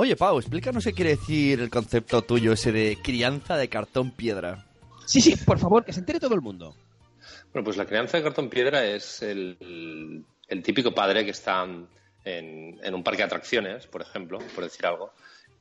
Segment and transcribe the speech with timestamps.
[0.00, 4.64] Oye, Pau, explícanos qué quiere decir el concepto tuyo ese de crianza de cartón piedra.
[5.04, 6.76] Sí, sí, por favor, que se entere todo el mundo.
[7.52, 12.78] Bueno, pues la crianza de cartón piedra es el, el típico padre que está en,
[12.80, 15.12] en, un parque de atracciones, por ejemplo, por decir algo,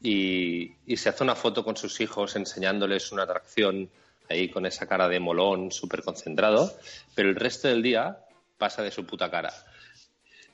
[0.03, 3.89] y, y, se hace una foto con sus hijos enseñándoles una atracción
[4.29, 6.77] ahí con esa cara de molón súper concentrado,
[7.15, 8.19] pero el resto del día
[8.59, 9.51] pasa de su puta cara.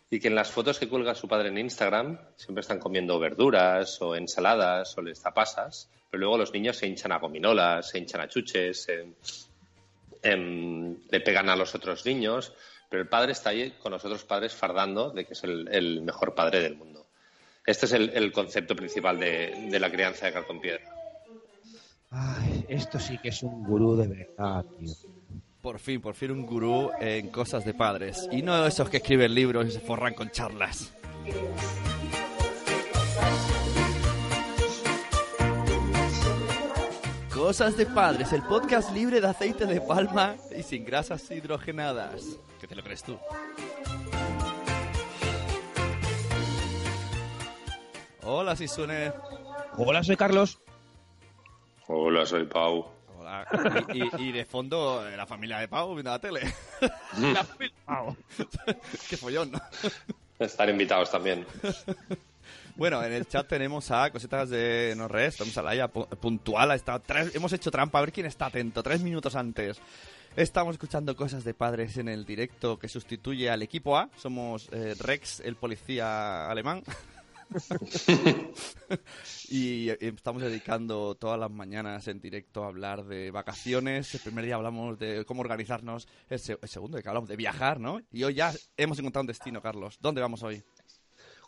[0.09, 3.99] Y que en las fotos que cuelga su padre en Instagram siempre están comiendo verduras
[4.01, 8.21] o ensaladas o les tapasas, pero luego los niños se hinchan a gominolas, se hinchan
[8.21, 9.13] a chuches, eh,
[10.21, 12.53] eh, le pegan a los otros niños,
[12.89, 16.35] pero el padre está ahí con los otros padres fardando de que es el, mejor
[16.35, 17.07] padre del mundo.
[17.65, 20.83] Este es el, concepto principal de, la crianza de cartón piedra.
[22.67, 24.93] Esto sí que es un gurú de verdad, tío.
[25.63, 28.27] Por fin, por fin un gurú en cosas de padres.
[28.33, 30.93] Y no esos que escriben libros y se forran con charlas.
[37.33, 42.37] Cosas de Padres, el podcast libre de aceite de palma y sin grasas hidrogenadas.
[42.59, 43.17] ¿Qué te lo crees tú?
[48.21, 49.13] Hola, Sisune.
[49.77, 50.59] Hola, soy Carlos.
[51.87, 52.92] Hola, soy Pau.
[53.23, 53.45] Hola.
[53.93, 56.41] Y, y, y, de fondo, la familia de Pau viendo la tele.
[56.81, 58.17] la familia de Pau.
[59.09, 59.61] Qué follón, ¿no?
[60.39, 61.45] Estar invitados también.
[62.75, 66.71] Bueno, en el chat tenemos a cositas de No Res, estamos a la ya puntual,
[66.71, 69.79] ha estado tres, hemos hecho trampa, a ver quién está atento, tres minutos antes.
[70.35, 74.95] Estamos escuchando cosas de padres en el directo que sustituye al equipo A, somos eh,
[74.99, 76.83] Rex, el policía alemán.
[79.49, 84.13] y, y, estamos dedicando todas las mañanas en directo a hablar de vacaciones.
[84.15, 86.07] El primer día hablamos de cómo organizarnos.
[86.29, 88.01] El segundo día que hablamos de viajar, ¿no?
[88.11, 89.97] Y hoy ya hemos encontrado un destino, Carlos.
[90.01, 90.63] ¿Dónde vamos hoy?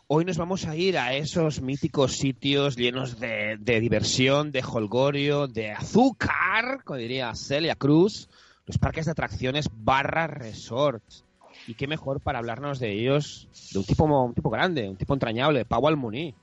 [0.08, 5.48] Hoy nos vamos a ir a esos míticos sitios llenos de, de diversión, de holgorio,
[5.48, 8.28] de azúcar, como diría Celia Cruz,
[8.66, 11.25] los parques de atracciones barra resorts.
[11.66, 15.14] Y qué mejor para hablarnos de ellos, de un tipo, un tipo grande, un tipo
[15.14, 16.34] entrañable, Pau Almuní.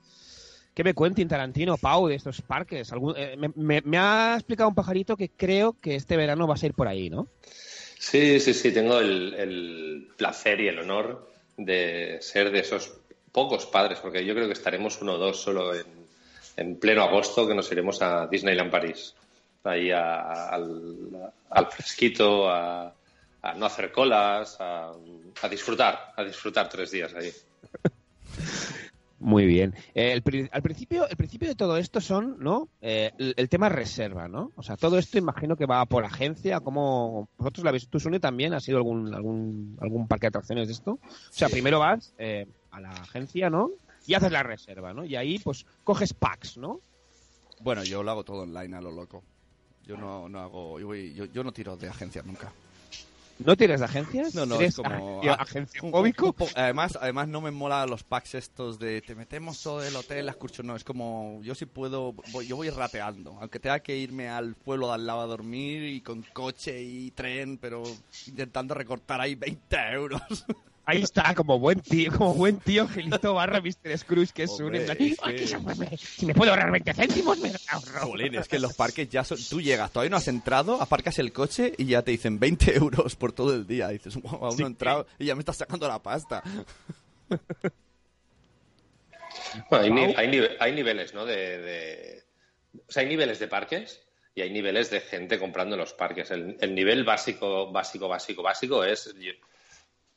[0.74, 2.92] ¿Qué me cuenta Tarantino, Pau, de estos parques?
[2.92, 6.64] ¿Algún, eh, me, me, me, ha explicado un pajarito que creo que este verano vas
[6.64, 7.28] a ir por ahí, ¿no?
[8.00, 12.92] Sí, sí, sí, tengo el, el placer y el honor de ser de esos
[13.32, 15.86] pocos padres, porque yo creo que estaremos uno o dos solo en,
[16.58, 19.16] en pleno agosto que nos iremos a Disneyland París.
[19.64, 22.94] Ahí a, al, al, fresquito, a,
[23.44, 24.94] a, no hacer colas, a,
[25.50, 27.32] disfrutar, a disfrutar tres días ahí.
[29.20, 29.74] Muy bien.
[29.96, 32.68] Eh, el, al principio, el principio de todo esto son, ¿no?
[32.82, 34.52] Eh, el, el, tema reserva, ¿no?
[34.58, 38.20] O sea, todo esto imagino que va por agencia, como vosotros la habéis, tú Sune
[38.20, 40.92] también, ¿ha sido algún, algún, algún parque de atracciones de esto?
[40.92, 41.00] O
[41.30, 41.54] sea, sí.
[41.54, 43.72] primero vas eh, a la agencia, ¿no?
[44.06, 45.06] Y haces la reserva, ¿no?
[45.06, 46.82] Y ahí, pues, coges packs, ¿no?
[47.62, 49.24] Bueno, yo lo hago todo online a lo loco.
[49.86, 52.52] Yo no, no hago, yo, voy, yo, yo no tiro de agencias nunca.
[53.40, 54.36] ¿No tienes agencias?
[54.36, 55.22] No, no, es como...
[55.24, 56.36] ¿Agencia fóbico?
[56.56, 60.32] Además, además no me mola los packs estos de te metemos todo el hotel, la
[60.32, 64.30] excursión, no, es como yo sí puedo, voy, yo voy rateando, aunque tenga que irme
[64.30, 67.84] al pueblo de al lado a dormir y con coche y tren, pero
[68.28, 70.22] intentando recortar ahí 20 euros.
[70.86, 73.98] Ahí está, como buen tío, como buen tío, Gelito barra Mr.
[73.98, 74.76] Scrooge, que es un...
[74.76, 75.16] Es que...
[75.98, 78.08] Si me puedo ahorrar 20 céntimos, me ahorro.
[78.08, 79.38] Jolín, es que en los parques ya son...
[79.50, 83.16] Tú llegas, todavía no has entrado, aparcas el coche y ya te dicen 20 euros
[83.16, 83.92] por todo el día.
[83.92, 86.44] Y dices, wow, aún no he entrado y ya me estás sacando la pasta.
[89.70, 89.84] Bueno,
[90.18, 91.26] hay, ni hay, hay, niveles, ¿no?
[91.26, 92.24] De, de...
[92.88, 94.04] O sea, hay niveles de parques
[94.36, 96.30] y hay niveles de gente comprando en los parques.
[96.30, 99.14] El, el nivel básico, básico, básico, básico es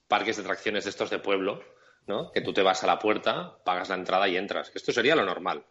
[0.08, 1.62] parques de atracciones de estos de pueblo,
[2.06, 2.30] ¿no?
[2.32, 4.70] Que tú te vas a la puerta, pagas la entrada y entras.
[4.74, 5.64] Esto sería lo normal,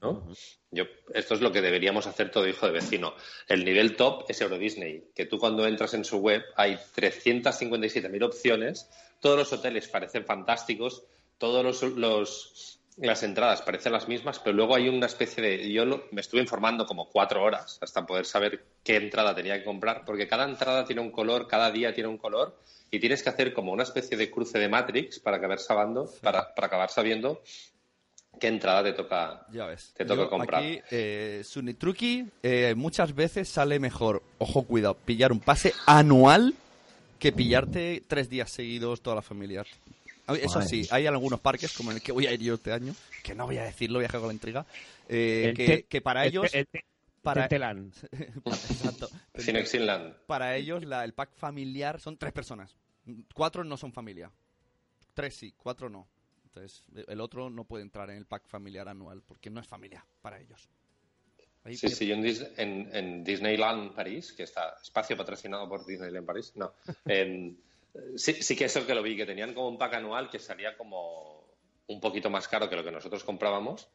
[0.00, 0.10] ¿no?
[0.10, 0.58] Uh -huh.
[0.70, 0.84] Yo,
[1.14, 3.14] esto es lo que deberíamos hacer todo hijo de vecino.
[3.48, 8.24] El nivel top es Euro Disney, que tú cuando entras en su web hay 357.000
[8.24, 8.90] opciones,
[9.20, 11.04] todos los hoteles parecen fantásticos,
[11.38, 15.72] todos los, los, las entradas parecen las mismas, pero luego hay una especie de...
[15.72, 20.04] Yo me estuve informando como cuatro horas hasta poder saber qué entrada tenía que comprar,
[20.04, 22.58] porque cada entrada tiene un color, cada día tiene un color,
[22.90, 26.54] y tienes que hacer como una especie de cruce de Matrix para acabar sabiendo, para,
[26.54, 27.42] para acabar sabiendo
[28.38, 29.92] qué entrada te toca, Ya ves.
[29.96, 30.62] te toca Yo comprar.
[30.62, 36.54] Aquí, eh, Sunitruki, eh, muchas veces sale mejor, ojo, cuidado, pillar un pase anual
[37.18, 39.64] que pillarte tres días seguidos toda la familia.
[40.28, 42.94] Eso sí, hay algunos parques, como en el que voy a ir yo este año,
[43.22, 44.66] que no voy a decirlo, viaje con la intriga,
[45.08, 46.52] eh, que, que para el- ellos...
[46.52, 46.80] el- el-
[47.26, 47.92] para- Tenteland.
[48.46, 49.08] Exacto.
[50.26, 52.74] Para ellos la- el pack familiar son tres personas.
[53.34, 54.30] Cuatro no son familia.
[55.14, 56.06] Tres sí, cuatro no.
[56.44, 60.04] Entonces, el otro no puede entrar en el pack familiar anual porque no es familia
[60.22, 60.68] para ellos.
[61.64, 65.84] Ahí Sí, sí, yo en, Dis- en- en Disneyland París, que está espacio patrocinado por
[65.84, 66.72] Disneyland París, no.
[67.06, 67.56] em,
[68.16, 70.76] sí, sí que eso que lo vi, que tenían como un pack anual que salía
[70.76, 71.44] como
[71.88, 73.88] un poquito más caro que lo que nosotros comprábamos,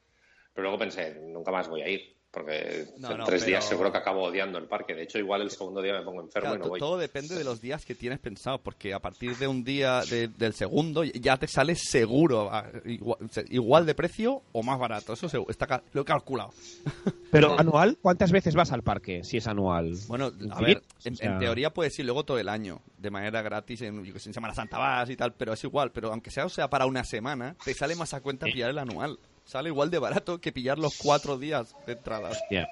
[0.53, 3.91] pero luego pensé, nunca más voy a ir, porque No, en no, tres días seguro
[3.91, 4.95] que acabo odiando el parque.
[4.95, 6.79] De hecho, igual el segundo día me pongo enfermo Claro, y no to- voy.
[6.79, 10.29] todo depende de los días que tienes pensado, porque a partir de un día de-
[10.29, 12.49] del segundo ya te sale seguro,
[12.85, 13.17] igual,
[13.49, 15.13] igual de precio o más barato.
[15.13, 16.51] Eso está, lo he calculado.
[17.31, 19.93] Pero anual, ¿cuántas veces vas al parque si es anual?
[20.07, 23.09] Bueno, a ver, en, o sea- en teoría puedes ir luego todo el año, de
[23.11, 25.91] manera gratis, en, en Semana Santa vas y tal, pero es igual.
[25.91, 28.79] Pero aunque sea, o sea para una semana, te sale más a cuenta pillar el
[28.79, 29.17] anual.
[29.45, 32.39] Sale igual de barato que pillar los cuatro días de entradas.
[32.41, 32.67] Hostia.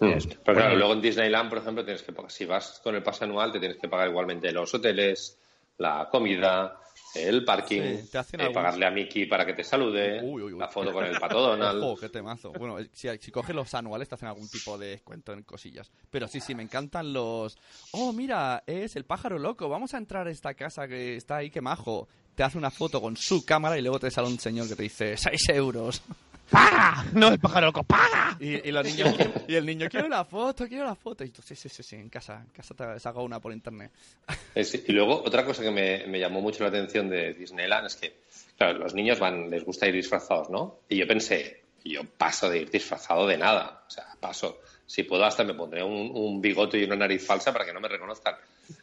[0.00, 0.12] Mm.
[0.44, 3.24] Pero claro, luego en Disneyland, por ejemplo, tienes que pagar, si vas con el pase
[3.24, 5.38] anual, te tienes que pagar igualmente los hoteles,
[5.76, 6.80] la comida,
[7.14, 10.42] el parking, Sí, te hacen eh, algún- pagarle a Mickey para que te salude, Uy,
[10.42, 10.58] uy, uy.
[10.58, 11.82] la foto con el pato Donald.
[11.82, 12.52] Ojo, qué temazo.
[12.52, 15.90] Bueno, si, si coges los anuales te hacen algún tipo de descuento en cosillas.
[16.10, 17.58] Pero sí, sí, me encantan los...
[17.92, 19.68] Oh, mira, es el pájaro loco.
[19.68, 22.08] Vamos a entrar a esta casa que está ahí, que majo.
[22.34, 24.82] Te hace una foto con su cámara y luego te sale un señor que te
[24.84, 26.02] dice 6 euros.
[26.50, 27.04] ¡Paga!
[27.14, 28.36] No, el pájaro loco, ¡paga!
[28.40, 29.14] Y, y los niños,
[29.46, 31.22] y el niño, quiero la foto, quiero la foto.
[31.24, 33.90] Y tú, sí, sí, sí, sí, en casa, en casa te saco una por internet.
[34.54, 37.86] Eh, sí, Y luego, otra cosa que me, me llamó mucho la atención de Disneyland
[37.86, 38.16] es que,
[38.58, 40.80] claro, los niños van, les gusta ir disfrazados, ¿no?
[40.88, 43.84] Y yo pensé, yo paso de ir disfrazado de nada.
[43.86, 44.58] O sea, paso.
[44.86, 47.80] Si puedo, hasta me pondré un, un bigote y una nariz falsa para que no
[47.80, 48.34] me reconozcan.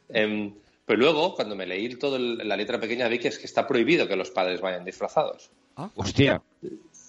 [0.07, 0.53] Em,
[0.85, 3.67] pero luego, cuando me leí todo el- la letra pequeña, vi que es que está
[3.67, 5.49] prohibido que los padres vayan disfrazados.
[5.95, 6.41] Hostia.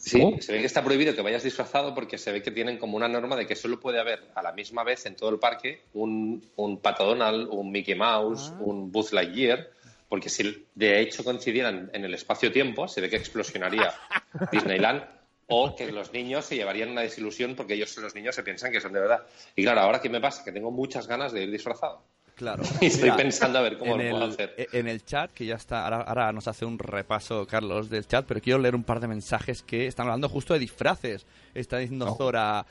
[0.09, 0.37] Sí, Oh.
[0.41, 3.09] se ve que está prohibido que vayas disfrazado porque se ve que tienen como una
[3.09, 6.43] norma de que solo puede haber a la misma vez en todo el parque un,
[6.57, 8.59] un Pato Donald, un Mickey Mouse, Ah.
[8.61, 9.69] un Buzz Lightyear,
[10.09, 13.93] porque si de hecho coincidieran en el espacio-tiempo, se ve que explosionaría
[14.53, 15.05] Disneyland
[15.49, 18.81] o que los niños se llevarían una desilusión porque ellos los niños se piensan que
[18.81, 19.23] son de verdad.
[19.57, 20.45] Y claro, ahora ¿qué me pasa?
[20.45, 22.03] Que tengo muchas ganas de ir disfrazado.
[22.39, 22.63] Claro.
[22.81, 24.55] Y estoy Mira, pensando a ver cómo en lo el, puedo hacer.
[24.57, 28.07] e- En el chat, que ya está, ahora, ahora nos hace un repaso, Carlos, del
[28.07, 31.27] chat, pero quiero leer un par de mensajes que están hablando justo de disfraces.
[31.53, 32.65] Está diciendo Zora,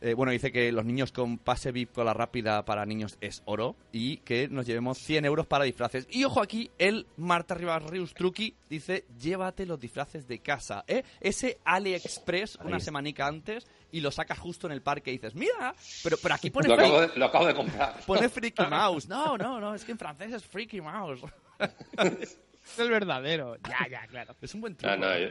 [0.00, 3.42] eh, bueno, dice que los niños con pase VIP con la rápida para niños es
[3.46, 6.06] oro y que nos llevemos 100 euros para disfraces.
[6.08, 11.02] Y ojo aquí, el Marta Rivas Rius Truqui dice, llévate los disfraces de casa, ¿eh?
[11.20, 15.74] Ese AliExpress una semanica antes y lo sacas justo en el parque y dices, mira,
[16.02, 16.86] pero, pero aquí pone Lo fake".
[16.86, 18.00] acabo, de, lo acabo de comprar.
[18.06, 19.08] Pone Freaky Mouse.
[19.08, 21.20] No, no, no, es que en francés es Freaky Mouse.
[22.72, 23.56] Es el verdadero.
[23.68, 24.36] Ya, ya, claro.
[24.40, 24.96] Es un buen truco.
[24.96, 25.28] No, yo-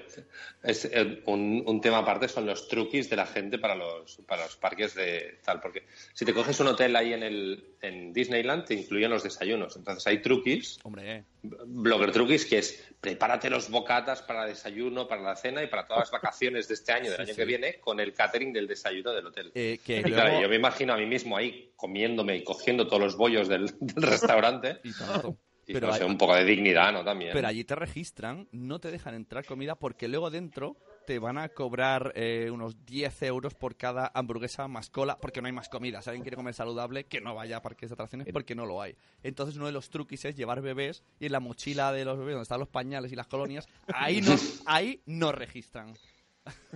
[0.63, 4.43] es eh, un, un tema aparte son los truquis de la gente para los, para
[4.43, 8.65] los parques de tal, porque si te coges un hotel ahí en, el, en Disneyland
[8.65, 11.23] te incluyen los desayunos, entonces hay truquis, Hombre, eh.
[11.43, 16.01] blogger truquis, que es prepárate los bocatas para desayuno, para la cena y para todas
[16.01, 17.35] las vacaciones de este año, del Sí, año sí.
[17.35, 19.51] que viene, con el catering del desayuno del hotel.
[19.53, 22.87] Eh, que y luego- claro, yo me imagino a mí mismo ahí comiéndome y cogiendo
[22.87, 24.79] todos los bollos del, del restaurante.
[24.83, 25.37] Y tanto.
[25.69, 27.03] Y Pero no sé, hay- un poco de dignidad, ¿no?
[27.03, 27.31] También.
[27.33, 31.49] Pero allí te registran, no te dejan entrar comida porque luego dentro te van a
[31.49, 36.01] cobrar eh, unos 10 euros por cada hamburguesa más cola porque no hay más comida.
[36.01, 38.81] Si alguien quiere comer saludable, que no vaya a parques de atracciones porque no lo
[38.81, 38.95] hay.
[39.23, 42.33] Entonces uno de los truquis es llevar bebés y en la mochila de los bebés
[42.35, 44.35] donde están los pañales y las colonias, ahí no,
[44.67, 45.93] ahí no registran.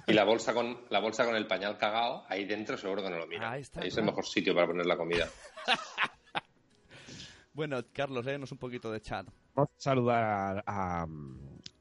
[0.06, 3.18] Y la bolsa con la bolsa con el pañal cagado, ahí dentro seguro que no
[3.18, 3.52] lo mira.
[3.52, 5.30] Ahí está, es el mejor sitio para poner la comida.
[7.54, 9.28] Bueno, Carlos, léenos un poquito de chat.
[9.56, 11.08] Vamos a saludar a, a-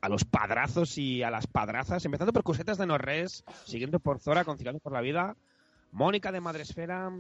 [0.02, 4.44] a los padrazos y a las padrazas, empezando por Cusetas de Norres, siguiendo por Zora,
[4.44, 5.36] conciliando por la vida,
[5.92, 7.10] Mónica de Madresfera,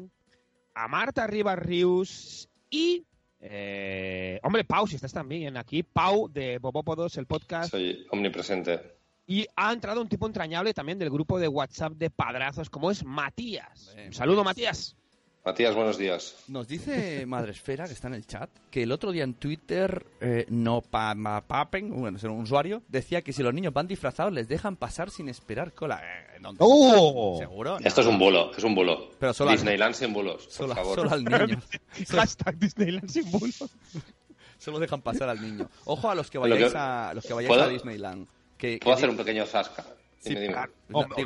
[0.74, 3.04] a Marta Rivas Rius y...
[3.40, 8.96] eh, hombre, Pau, si estás también aquí, Pau de Bobópodos, el podcast, Soy omnipresente.
[9.26, 13.04] y ha entrado un tipo entrañable también del grupo de WhatsApp de padrazos, como es
[13.04, 13.88] Matías.
[13.90, 14.96] Hombre, Un saludo, Matías.
[15.42, 16.36] Matías, buenos días.
[16.48, 20.44] Nos dice Madresfera, que está en el chat, que el otro día en Twitter, eh,
[20.50, 24.34] no pa, ma- papen, bueno, es un usuario, decía que si los niños van disfrazados
[24.34, 25.98] les dejan pasar sin esperar cola.
[26.04, 26.58] Eh, ¿dónde?
[26.62, 27.38] ¡Oh!
[27.38, 27.80] ¿Seguro?
[27.80, 27.86] No.
[27.86, 29.08] Esto es un bulo, es un bulo.
[29.18, 30.94] Pero solo al- Disneyland sin bulos, por Solo, favor.
[30.98, 31.62] solo al niño.
[32.10, 33.64] Hashtag Disneyland sin bulos.
[34.58, 35.70] solo dejan pasar al niño.
[35.86, 37.64] Ojo a los que Lo que- vayáis a, los que vayáis ¿Puedo?
[37.64, 38.28] a Disneyland.
[38.58, 39.86] Que, que ¿Puedo hacer di- un pequeño zasca?
[40.20, 40.52] Sí, Dime, dime.
[40.52, 40.72] claro.
[40.88, 41.16] No, Hombre,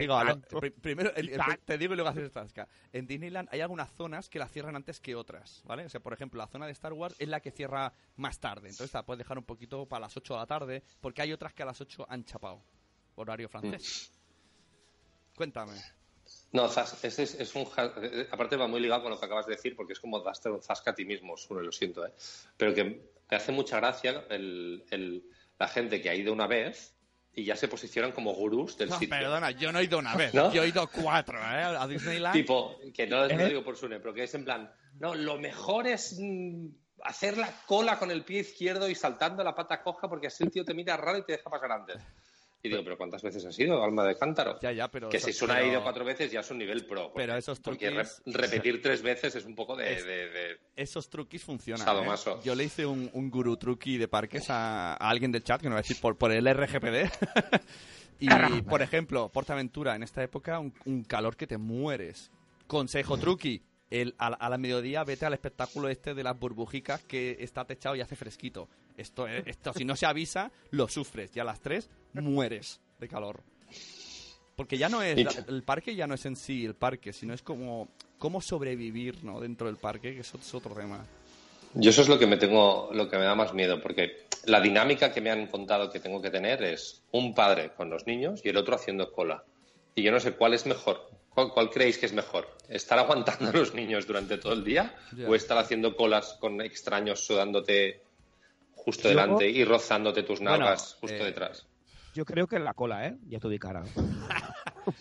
[0.00, 2.30] digo, lo- primero el- el- te digo y luego haces.
[2.92, 5.84] En Disneyland hay algunas zonas que la cierran antes que otras, ¿vale?
[5.84, 8.68] O sea, por ejemplo, la zona de Star Wars es la que cierra más tarde.
[8.68, 11.52] Entonces la puedes dejar un poquito para las 8 de la tarde, porque hay otras
[11.52, 12.62] que a las 8 han chapado.
[13.16, 14.12] Horario francés.
[15.34, 15.72] Cuéntame.
[16.52, 17.62] No, zas- ese es, es un.
[18.02, 20.48] eh, Aparte, va muy ligado con lo que acabas de decir, porque es como darte
[20.50, 22.12] un zasca a ti mismo, Sune, lo siento, ¿eh?
[22.56, 25.24] Pero que me hace mucha gracia el, el-
[25.58, 26.94] la gente que ha ido una vez
[27.34, 29.16] y ya se posicionan como gurús del No, sitio.
[29.16, 30.34] perdona, yo no he ido una vez.
[30.34, 30.52] ¿No?
[30.52, 31.62] Yo he ido cuatro, ¿eh?
[31.78, 32.32] A Disneyland.
[32.34, 33.48] Tipo, que no lo ¿Eh?
[33.48, 36.66] digo por Sune, pero que es en plan, no, lo mejor es mm,
[37.04, 40.50] hacer la cola con el pie izquierdo y saltando la pata coja porque así el
[40.50, 42.02] tío te mira raro y te deja pasar antes.
[42.60, 44.58] Y digo, pero ¿cuántas veces has ido, alma de cántaro?
[44.60, 45.08] Ya, ya, pero...
[45.08, 47.04] que si Sune ha pero- ido cuatro veces ya es un nivel pro.
[47.12, 49.92] porque- Pero esos Porque re- truquis- repetir tres veces es un poco de...
[49.92, 51.82] Es- de- de- Esos truquis funcionan.
[52.02, 52.40] ¿eh?
[52.42, 55.68] Yo le hice un, un gurú truqui de parques a, a alguien del chat, que
[55.68, 57.08] no voy a decir por, por el RGPD.
[58.20, 62.32] y, por ejemplo, Portaventura, en esta época, un, un calor que te mueres.
[62.66, 63.62] Consejo truqui.
[63.90, 67.64] El, a, la- a la mediodía vete al espectáculo este de las burbujicas que está
[67.64, 68.68] techado y hace fresquito.
[68.96, 71.34] Esto, es- esto si no se avisa, lo sufres.
[71.36, 73.40] Y a las 3 mueres de calor.
[74.56, 77.32] Porque ya no es, la- el parque ya no es en sí el parque, sino
[77.32, 79.40] es como cómo sobrevivir ¿no?
[79.40, 81.04] dentro del parque, que eso es otro tema.
[81.74, 84.60] Yo eso es lo que me tengo, lo que me da más miedo, porque la
[84.60, 88.40] dinámica que me han contado que tengo que tener es un padre con los niños
[88.44, 89.44] y el otro haciendo cola.
[89.94, 91.08] Y yo no sé cuál es mejor.
[91.28, 92.48] ¿Cuál, cuál creéis que es mejor?
[92.68, 94.94] ¿Estar aguantando a los niños durante todo el día
[95.26, 98.02] o estar haciendo colas con extraños sudándote
[98.72, 101.66] justo Yo- delante y rozándote tus Bueno, nalgas justo eh, detrás?
[102.12, 103.16] Yo creo que en la cola, ¿eh?
[103.28, 103.84] Ya te di cara.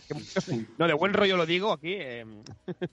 [0.77, 1.93] no, de buen rollo lo digo aquí.
[1.97, 2.25] eh,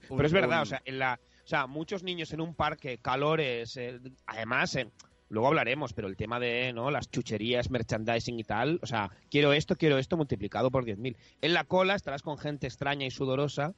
[0.09, 3.75] pero es verdad, o sea, en la, o sea, muchos niños en un parque, calores,
[3.77, 4.89] eh, además, eh,
[5.29, 6.91] luego hablaremos, pero el tema de ¿no?
[6.91, 11.15] las chucherías, merchandising y tal, o sea, quiero esto, quiero esto multiplicado por 10.000.
[11.41, 13.73] En la cola estarás con gente extraña y sudorosa,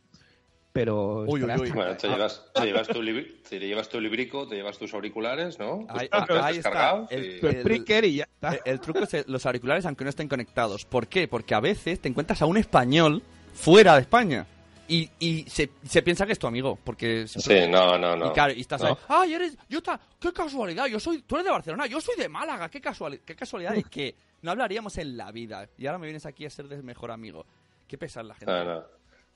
[0.73, 1.23] pero...
[1.27, 1.71] Uy, uy, uy.
[1.71, 5.57] Bueno, te llevas, te, llevas tu libri- te llevas tu librico, te llevas tus auriculares,
[5.57, 5.85] ¿no?
[5.89, 6.69] Tus Ahí, podcasts ahí está.
[6.69, 8.49] descargados El- y- el- ya está.
[8.53, 10.85] El, el truco es el- los auriculares aunque no estén conectados.
[10.85, 11.27] ¿Por qué?
[11.27, 13.23] Porque a veces te encuentras a un español
[13.55, 14.45] fuera de España
[14.88, 16.77] y, y se, se piensa que es tu amigo.
[16.84, 18.27] Porque se- Sí, no, no, no.
[18.27, 18.88] Y claro, y estás ¿No?
[18.89, 22.15] ahí, ay, eres, yo ta, qué casualidad, yo soy, tú eres de Barcelona, yo soy
[22.17, 25.98] de Málaga, qué casualidad, qué casualidad, y que no hablaríamos en la vida, y ahora
[26.00, 27.46] me vienes aquí a ser de mejor amigo.
[27.88, 28.51] Qué pesar la gente.
[28.51, 28.84] No, no.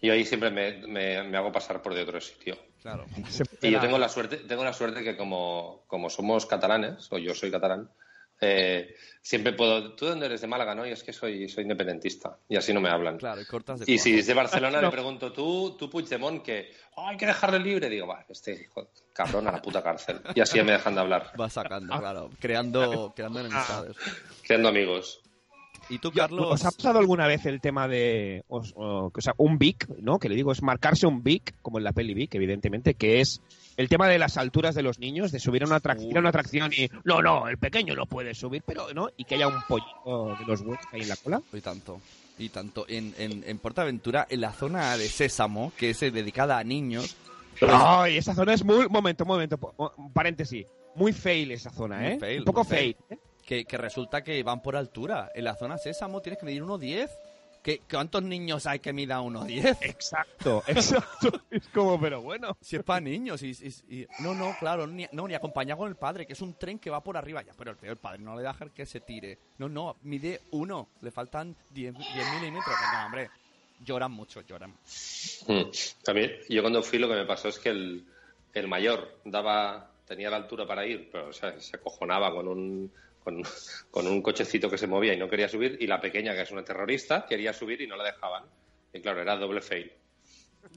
[0.02, 2.58] Yo ahí siempre me, me- me hago pasar por de otro sitio.
[2.82, 3.06] Claro.
[3.62, 7.36] Y yo tengo la suerte, tengo la suerte que como, como somos catalanes, o yo
[7.36, 7.90] soy catalán,
[8.42, 9.94] eh, siempre puedo.
[9.96, 10.86] ¿Tú de dónde eres de Málaga, no?
[10.86, 12.38] Y es que soy, soy independentista.
[12.50, 13.18] Y así no me hablan.
[13.18, 14.88] Claro, y cortas de Y si es de Barcelona No.
[14.88, 17.88] le pregunto, tú, tú Puigdemont, que "Oh, hay que dejarle libre.
[17.90, 20.20] Digo, va, este hijo, cabrón, a la puta cárcel.
[20.36, 23.96] Y así ya me dejan de hablar, Vas sacando, claro, creando, creando enemistades.
[24.44, 25.22] creando amigos.
[25.90, 29.34] Y tú, Carlos, ¿Os ha pasado alguna vez el tema de, os- o, o sea,
[29.38, 30.20] un Vic, ¿no?
[30.20, 33.42] Que le digo, es marcarse un Vic, como en la peli Vic, evidentemente, que es
[33.78, 36.20] el tema de las alturas de los niños, de subir a una, atrac- ir a
[36.20, 39.10] una atracción y, no, no, el pequeño no puede subir, pero, ¿no?
[39.18, 41.42] Y que haya un pollito de los huevos ahí en la cola.
[41.52, 42.00] y tanto,
[42.40, 46.58] y tanto, en, en, en Portaventura, en la zona de Sésamo, que es eh, dedicada
[46.58, 47.18] a niños,
[47.68, 49.58] Ay, esa zona es muy, momento, momento,
[50.14, 52.18] paréntesis, muy fail esa zona, ¿eh?
[52.20, 52.96] fail, un poco fail.
[53.10, 53.20] fail.
[53.20, 53.24] ¿eh?
[53.52, 55.30] Que, que resulta que van por altura.
[55.36, 57.10] En la zona Sésamo tienes que medir 1,10.
[57.62, 59.78] ¿Qué- ¿Cuántos niños hay que mida 1,10?
[59.82, 61.32] Exacto, exacto.
[61.52, 62.56] es como, pero bueno.
[62.62, 63.44] Si es para niños.
[63.44, 66.40] Y, y- y- no, no, claro, ni, no, ni acompañado con el padre, que es
[66.42, 67.42] un tren que va por arriba.
[67.44, 69.38] Ya, pero el, el padre no le deja que se tire.
[69.58, 70.88] No, no, mide uno.
[71.02, 72.08] Le faltan 10, 10
[72.40, 72.74] milímetros.
[72.90, 73.30] Venga, hombre.
[73.84, 74.72] Lloran mucho, lloran.
[75.48, 75.62] Mm.
[76.08, 78.06] A mí, yo cuando fui lo que me pasó es que el,
[78.54, 82.92] el mayor daba tenía la altura para ir, pero o sea, se acojonaba con un,
[83.24, 83.42] con,
[83.90, 86.52] con un cochecito que se movía y no quería subir, y la pequeña, que es
[86.52, 88.44] una terrorista, quería subir y no la dejaban.
[88.94, 89.92] Y claro, era doble fail.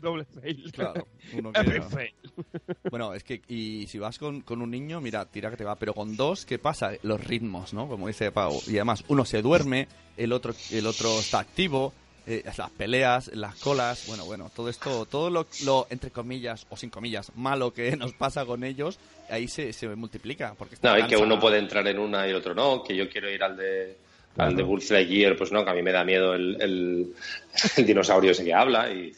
[0.01, 0.73] Doble fail.
[0.73, 1.07] Claro.
[1.35, 2.15] Uno que, fail.
[2.91, 5.77] bueno, es que, y si vas con, con un niño, mira, tira que te va.
[5.77, 6.93] Pero con dos, ¿qué pasa?
[7.03, 7.89] Los ritmos, ¿no?
[7.89, 8.61] Como dice Pau.
[8.67, 11.93] Y además, uno se duerme, el otro, el otro está activo.
[12.27, 16.77] Eh, las peleas, las colas, bueno, bueno, todo esto, todo lo, lo, entre comillas o
[16.77, 20.55] sin comillas, malo que nos pasa con ellos, ahí se, se multiplica.
[20.57, 22.97] Porque está No, y que uno puede entrar en una y el otro no, que
[22.97, 23.97] yo quiero ir al de
[24.39, 27.15] Al de Buzz Lightyear, pues no, que a mí me da miedo el, el,
[27.77, 29.13] el dinosaurio ese que habla y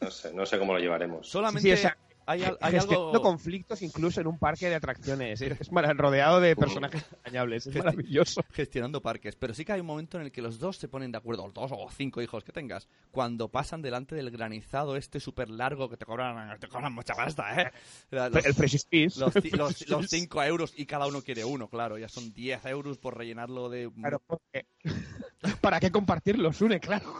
[0.00, 1.26] no sé, no sé cómo lo llevaremos.
[1.28, 3.22] Solamente Sí, o sea, hay, hay Gestionando algo...
[3.22, 5.40] conflictos incluso en un parque de atracciones.
[5.40, 7.66] Es rodeado de personajes entrañables.
[7.66, 8.42] Es maravilloso.
[8.52, 11.12] gestionando parques, pero sí que hay un momento en el que los dos se ponen
[11.12, 15.20] de acuerdo, los dos o cinco hijos que tengas, cuando pasan delante del granizado este
[15.20, 17.70] súper largo que te cobran, te cobran mucha pasta, ¿eh?
[18.10, 22.08] Los, El Fresh los, los- los cinco euros y cada uno quiere uno, claro, ya
[22.08, 23.90] son 10 euros por rellenarlo de...
[23.92, 24.66] Claro, porque-
[25.60, 26.80] ¿Para qué compartirlos, Une?
[26.80, 27.14] Claro.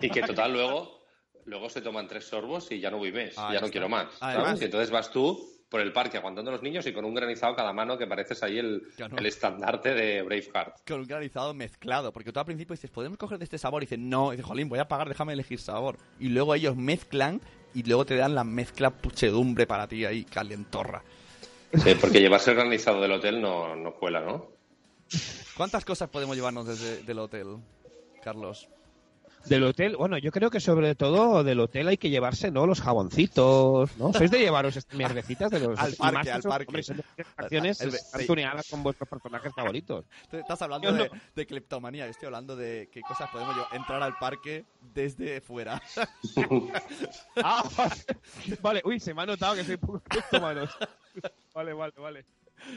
[0.00, 0.98] Y que total luego,
[1.46, 3.70] luego se toman tres sorbos y ya no voy más, Ah, ya no está.
[3.70, 4.08] quiero más.
[4.60, 7.56] Y entonces vas tú por el parque aguantando a los niños y con un granizado
[7.56, 9.16] cada mano que pareces ahí el, Claro.
[9.18, 10.86] el estandarte de Braveheart.
[10.86, 13.82] Con un granizado mezclado, porque tú al principio dices, ¿podemos coger de este sabor?
[13.82, 15.98] Y dicen, no, y dices, jolín, voy a pagar, déjame elegir sabor.
[16.20, 17.40] Y luego ellos mezclan
[17.74, 21.02] y luego te dan la mezcla puchedumbre para ti ahí, calientorra.
[21.72, 24.52] Sí, porque llevarse el granizado del hotel no, no cuela, ¿no?
[25.56, 27.56] ¿Cuántas cosas podemos llevarnos desde del hotel,
[28.22, 28.68] Carlos?
[29.46, 32.66] Del hotel, bueno, yo creo que sobre todo del hotel hay que llevarse, ¿no?
[32.66, 34.12] Los jaboncitos, ¿no?
[34.12, 36.66] ¿Sois de llevaros mierdecitas de los Al parque, al parque.
[36.68, 38.26] hombre, son de atracciones El- el- están sí.
[38.26, 40.04] tuneadas con vuestros personajes favoritos.
[40.32, 41.14] Estás hablando de, no.
[41.34, 45.80] de cleptomanía, yo estoy hablando de qué cosas podemos llevar- entrar al parque desde fuera.
[47.36, 47.94] Ah, vale.
[48.62, 50.02] vale, uy, se me ha notado que soy poco
[50.40, 50.70] manos.
[51.54, 52.24] Vale, vale, vale.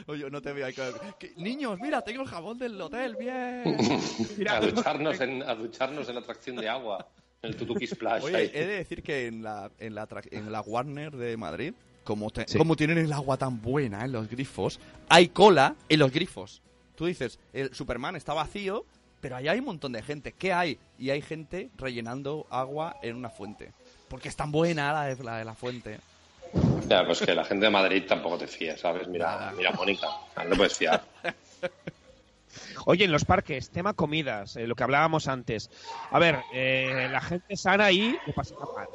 [0.06, 0.86] Oye, no te veo ahí con-
[1.18, 3.62] ¿Qué- Niños, mira, tengo el jabón del hotel, bien.
[4.48, 7.06] A ducharnos en, a ducharnos en la atracción de agua,
[7.42, 8.24] en el Tutuki Splash.
[8.24, 8.50] Oye, ahí.
[8.54, 12.46] he de decir que en la, en la, en la Warner de Madrid, como, te-
[12.48, 12.56] Sí.
[12.58, 16.62] como tienen el agua tan buena en los grifos, hay cola en los grifos.
[16.96, 18.84] Tú dices, el Superman está vacío,
[19.20, 20.32] pero ahí hay un montón de gente.
[20.32, 20.78] ¿Qué hay?
[20.98, 23.72] Y hay gente rellenando agua en una fuente.
[24.08, 25.98] Porque es tan buena la de la, de la fuente.
[26.86, 29.08] Ya, pues que la gente de Madrid tampoco te fía, ¿sabes?
[29.08, 30.08] Mira, mira Mónica,
[30.48, 31.02] no puedes fiar.
[32.86, 35.68] Oye, en los parques, tema comidas, eh, lo que hablábamos antes.
[36.10, 38.88] A ver, eh, la gente sana ahí le pasa mal.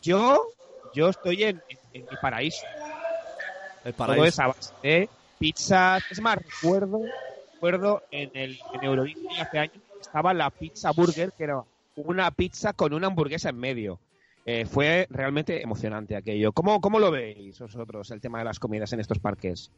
[0.00, 0.54] Yo,
[0.92, 2.66] yo estoy en, en- en mi paraíso.
[3.82, 6.02] El Todo es a base de pizzas.
[6.08, 7.10] Es más, recuerdo,
[7.54, 11.62] recuerdo en el en Euro Disney hace años estaba la pizza burger, que era
[11.96, 14.00] una pizza con una hamburguesa en medio.
[14.46, 16.52] Eh, fue realmente emocionante aquello.
[16.52, 19.70] ¿Cómo, ¿Cómo lo veis vosotros, el tema de las comidas en estos parques?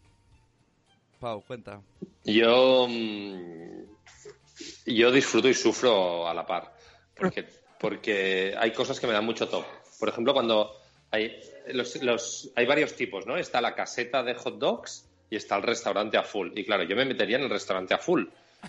[1.20, 1.80] Pau, cuenta.
[2.24, 3.84] Yo, mm,
[4.86, 6.74] yo disfruto y sufro a la par,
[7.14, 7.46] porque,
[7.78, 9.64] porque hay cosas que me dan mucho top.
[10.00, 10.72] Por ejemplo, cuando
[11.12, 11.38] hay,
[11.68, 13.36] los, los- hay varios tipos, ¿no?
[13.36, 16.50] Está la caseta de hot dogs y está el restaurante a full.
[16.56, 18.24] Y claro, yo me metería en el restaurante a full,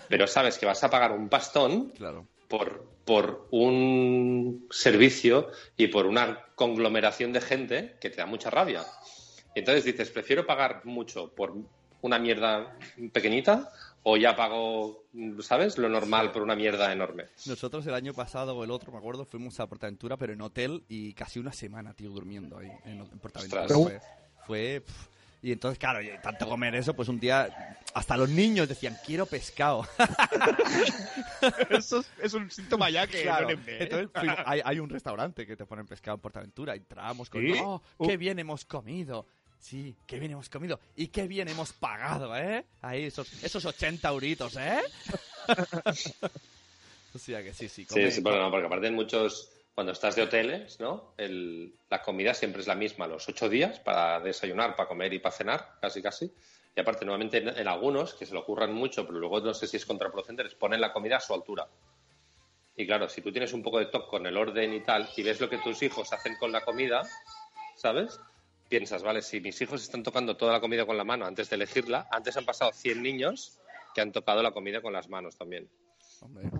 [0.08, 2.26] pero sabes que vas a pagar un pastón Claro.
[2.48, 8.84] Por, por un servicio y por una conglomeración de gente que te da mucha rabia.
[9.54, 11.54] Y entonces dices, prefiero pagar mucho por
[12.00, 12.76] una mierda
[13.12, 13.70] pequeñita
[14.02, 15.04] o ya pago,
[15.40, 15.78] ¿sabes?
[15.78, 17.26] Lo normal por una mierda enorme.
[17.46, 20.84] Nosotros el año pasado o el otro, me acuerdo, fuimos a Portaventura, pero en hotel
[20.88, 23.62] y casi una semana, tío, durmiendo ahí en, en Portaventura.
[23.62, 24.02] Ostras.
[24.46, 24.82] Fue, fue,
[25.42, 29.26] y entonces, claro, y tanto comer eso, pues un día hasta los niños decían, quiero
[29.26, 29.86] pescado.
[31.70, 33.48] Eso es, un síntoma ya que Claro.
[33.50, 36.74] Entonces fuimos- hay, hay un restaurante que te ponen pescado en Portaventura.
[36.74, 37.52] Entramos con, ¿Sí?
[37.62, 39.26] ¡oh, qué bien hemos comido!
[39.60, 40.78] Sí, qué bien hemos comido.
[40.94, 42.64] Y qué bien hemos pagado, ¿eh?
[42.80, 44.78] Ahí, esos, esos 80 euritos, ¿eh?
[47.14, 47.82] o sea que sí, sí.
[47.82, 51.14] Sí, come- sí, bueno, no, porque aparte en muchos, cuando estás de hoteles, ¿no?
[51.16, 55.20] El- la comida siempre es la misma los ocho días para desayunar, para comer y
[55.20, 56.34] para cenar, casi casi.
[56.74, 59.68] Y aparte, nuevamente en, en algunos, que se lo ocurran mucho, pero luego no sé
[59.68, 61.68] si es contraproducente, les ponen la comida a su altura.
[62.74, 65.22] Y claro, si tú tienes un poco de toque con el orden y tal, y
[65.22, 67.08] ves lo que tus hijos hacen con la comida,
[67.76, 68.18] ¿sabes?
[68.68, 71.54] Piensas, vale, si mis hijos están tocando toda la comida con la mano antes de
[71.54, 73.60] elegirla, antes han pasado 100 niños
[73.94, 75.70] que han tocado la comida con las manos también.
[76.20, 76.50] Hombre.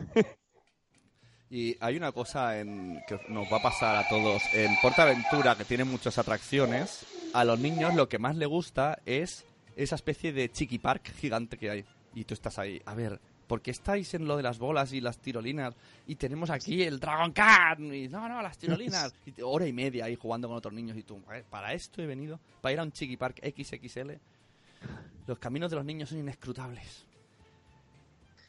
[1.50, 4.42] Y hay una cosa en, que nos va a pasar a todos.
[4.52, 9.46] En Portaventura, que tiene muchas atracciones, a los niños lo que más le gusta es
[9.76, 11.84] esa especie de chiqui park gigante que hay.
[12.14, 15.00] Y tú estás ahí, a ver, ¿por qué estáis en lo de las bolas y
[15.00, 15.74] las tirolinas?
[16.06, 17.94] Y tenemos aquí el Dragon Khan.
[17.94, 19.14] Y no, no, las tirolinas.
[19.26, 20.98] Y hora y media ahí jugando con otros niños.
[20.98, 24.18] Y tú, "Eh, para esto he venido, para ir a un chiqui park XXL.
[25.26, 27.06] Los caminos de los niños son inescrutables.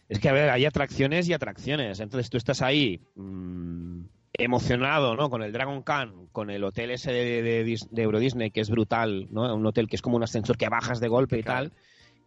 [0.10, 2.00] Es que, a ver, hay atracciones y atracciones.
[2.00, 4.02] Entonces tú estás ahí mm,
[4.34, 5.30] emocionado, ¿no?
[5.30, 8.70] Con el Dragon Khan, con el hotel ese de, de de Euro Disney, que es
[8.72, 9.54] brutal, ¿no?
[9.56, 11.72] Un hotel que es como un ascensor que bajas de golpe y tal.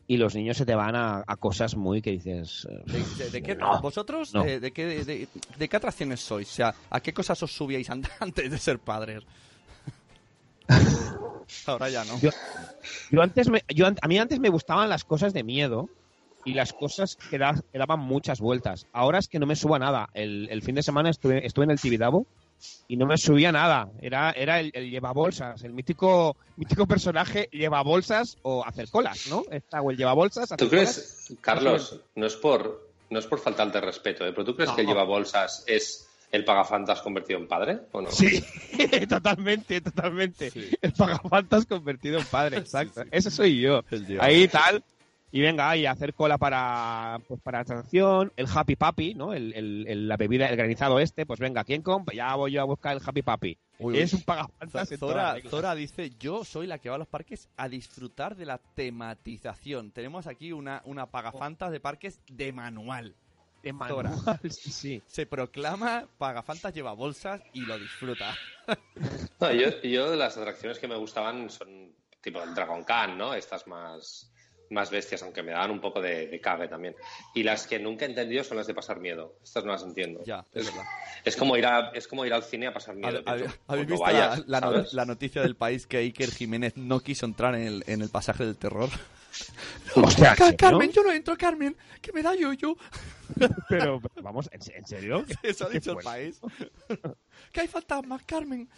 [0.06, 2.66] Y los niños se te van a, a cosas muy que dices...
[2.86, 4.44] ¿De, de- de qué, No, ¿Vosotros no.
[4.44, 4.86] eh, de, qué,
[5.58, 6.48] de, qué atracciones sois?
[6.50, 9.22] O sea, ¿a qué cosas os subíais an- antes de ser padres?
[11.66, 12.18] Ahora ya no.
[12.20, 12.30] Yo-
[13.10, 15.88] Yo antes me, yo, a mí antes me gustaban las cosas de miedo,
[16.44, 18.86] y las cosas que, daban muchas vueltas.
[18.92, 20.08] Ahora es que no me suba nada.
[20.14, 22.26] El, el fin de semana estuve, estuve en el Tibidabo
[22.88, 23.90] y no me subía nada.
[24.00, 29.44] Era, era el, el bolsas el mítico, mítico personaje lleva bolsas o hacer colas, ¿no?
[29.50, 34.24] Está, o el bolsas ¿Tú crees, Carlos, no es por no es por faltarte respeto,
[34.26, 34.32] ¿eh?
[34.32, 38.10] pero ¿tú crees que el lleva bolsas es el pagafantas convertido en padre o no?
[38.10, 38.42] Sí,
[39.08, 40.50] totalmente, totalmente.
[40.80, 43.02] El pagafantas convertido en padre, exacto.
[43.10, 43.82] Ese soy yo.
[44.18, 44.82] Ahí tal,
[45.34, 49.32] y venga, y hacer cola para, pues para la transacción, el Happy Papi, ¿no?
[49.32, 52.14] El, el, la bebida, el granizado este, pues venga, ¿quién compra?
[52.14, 53.56] Ya voy yo a buscar el Happy Papi.
[53.94, 54.90] es un pagafantas.
[54.98, 58.58] Zora, Zora dice, yo soy la que va a los parques a disfrutar de la
[58.58, 59.90] tematización.
[59.90, 63.14] Tenemos aquí una, una pagafantas de parques de manual.
[63.62, 68.36] De manual, sí, Se proclama pagafantas lleva bolsas y lo disfruta.
[69.40, 71.90] yo, yo de las atracciones que me gustaban son
[72.20, 73.32] tipo el Dragon Khan, ¿no?
[73.32, 74.31] Estas más
[74.72, 76.96] más bestias, aunque me daban un poco de, de cague también.
[77.34, 79.36] Y las que nunca he entendido son las de pasar miedo.
[79.42, 80.22] Estas no las entiendo.
[80.24, 80.72] Ya, es,
[81.24, 83.22] es, como ir a, es como ir al cine a pasar miedo.
[83.66, 87.84] ¿Habéis visto la, la, noticia del país que Iker Jiménez no quiso entrar en el,
[87.86, 88.90] en el pasaje del terror?
[89.96, 92.76] Hostia, Carmen, yo no entro, Carmen, que me da yo yo.
[93.68, 95.24] Pero, vamos, ¿en, serio?
[95.42, 96.40] Eso ha dicho el país.
[97.52, 98.68] que hay fantasmas, Carmen.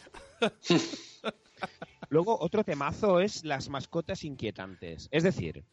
[2.09, 5.09] Luego, otro temazo es las mascotas inquietantes.
[5.11, 5.65] Es decir,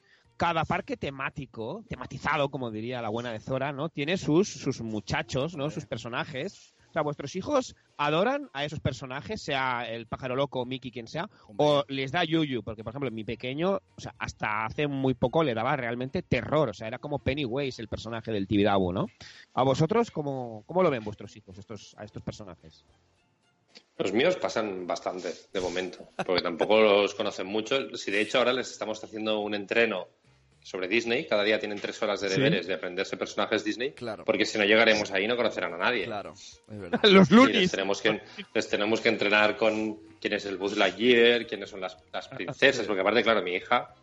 [0.41, 3.89] cada parque temático, tematizado, como diría la buena de Zora, ¿no?
[3.89, 5.69] Tiene sus, sus muchachos, ¿no?
[5.69, 6.73] Sus personajes.
[6.89, 11.29] O sea, vuestros hijos adoran a esos personajes, sea el pájaro loco, Mickey, quien sea,
[11.55, 15.43] o les da yuyu, porque por ejemplo, mi pequeño, o sea, hasta hace muy poco
[15.43, 19.07] le daba realmente terror, o sea, era como Pennywise el personaje del Tibidabo, ¿no?
[19.53, 22.83] ¿A vosotros cómo, cómo lo ven vuestros hijos estos, a estos personajes?
[24.01, 27.95] Los míos pasan bastante, de momento, porque tampoco los conocen mucho.
[27.95, 30.07] Si de hecho ahora les estamos haciendo un entreno
[30.63, 34.25] sobre Disney, cada día tienen tres horas de deberes de aprenderse personajes Disney, claro.
[34.25, 36.05] porque si no llegaremos ahí no conocerán a nadie.
[36.05, 36.99] Claro, es verdad.
[37.03, 37.55] Los lunis.
[37.55, 38.21] Les tenemos, que,
[38.53, 42.85] les tenemos que entrenar con quién es el Buzz Lightyear, quiénes son las, las princesas,
[42.85, 43.93] porque aparte, claro, mi hija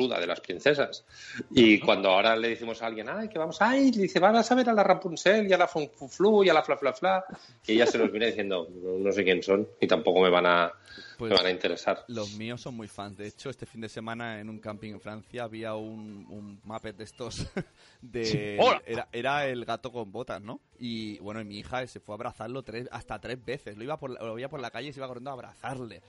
[0.00, 1.04] suda de las princesas.
[1.50, 4.54] Y cuando ahora le decimos a alguien, ay, que vamos, ay, le dice, vas a
[4.54, 7.24] ver a la Rapunzel y a la Funflu y a la Fla Fla Fla,
[7.66, 10.72] y ella se los viene diciendo, no, sé quién son y tampoco me van a,
[11.18, 12.04] pues, van a interesar.
[12.08, 13.18] Los míos son muy fans.
[13.18, 16.96] De hecho, este fin de semana en un camping en Francia había un, un Muppet
[16.96, 17.46] de estos
[18.00, 20.60] de era, era, el gato con botas, ¿no?
[20.78, 23.76] Y bueno, mi hija se fue a abrazarlo tres, hasta tres veces.
[23.76, 26.00] Lo iba por, lo veía por la calle y se iba corriendo a abrazarle.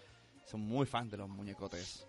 [0.46, 2.08] Son muy fans de los muñecotes.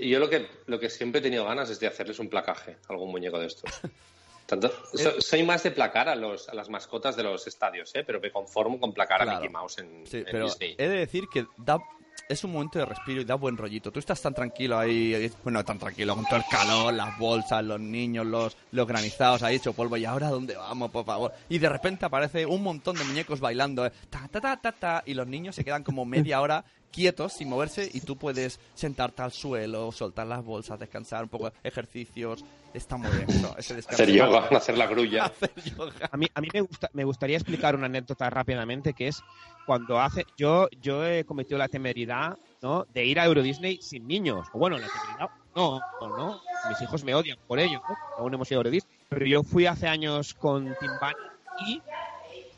[0.00, 3.10] Yo lo que, lo que siempre he tenido ganas es de hacerles un placaje, algún
[3.10, 3.70] muñeco de estos.
[4.46, 4.72] Tanto,
[5.18, 8.02] soy más de placar a, los, a las mascotas de los estadios, ¿eh?
[8.02, 11.44] pero me conformo con placar a Mickey Mouse en, sí, pero He de decir que
[11.58, 11.78] da,
[12.30, 13.90] es un momento de respiro y da buen rollito.
[13.90, 17.78] Tú estás tan tranquilo ahí, bueno, tan tranquilo con todo el calor, las bolsas, los
[17.78, 19.98] niños, los, los granizados ahí hecho polvo.
[19.98, 21.32] ¿Y ahora dónde vamos, por favor?
[21.50, 23.92] Y de repente aparece un montón de muñecos bailando, ¿eh?
[24.08, 27.48] ta, ta, ta, ta, ta, y los niños se quedan como media hora quietos, sin
[27.48, 32.44] moverse, y tú puedes sentarte al suelo, soltar las bolsas, descansar un poco, ejercicios.
[32.74, 33.26] Está muy bien.
[33.56, 35.32] hacer yoga, hacer la grulla.
[36.10, 39.22] A mí, a mí me, gusta, me gustaría explicar una anécdota rápidamente, que es
[39.66, 40.26] cuando hace...
[40.36, 42.84] Yo, yo he cometido la temeridad ¿no?
[42.92, 44.46] de ir a Euro Disney sin niños.
[44.52, 45.30] O bueno, la temeridad...
[45.56, 46.40] No, no, no.
[46.68, 47.80] Mis hijos me odian por ello,
[48.16, 48.96] Aún hemos ido a Euro Disney.
[49.08, 50.90] Pero yo fui hace años con Tim
[51.66, 51.82] y...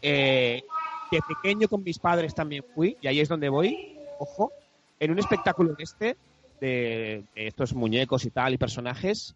[0.03, 0.63] Eh,
[1.11, 4.53] de pequeño con mis padres también fui, y ahí es donde voy, ojo,
[5.01, 6.17] en un espectáculo de este,
[6.61, 9.35] de, estos muñecos y tal, y personajes,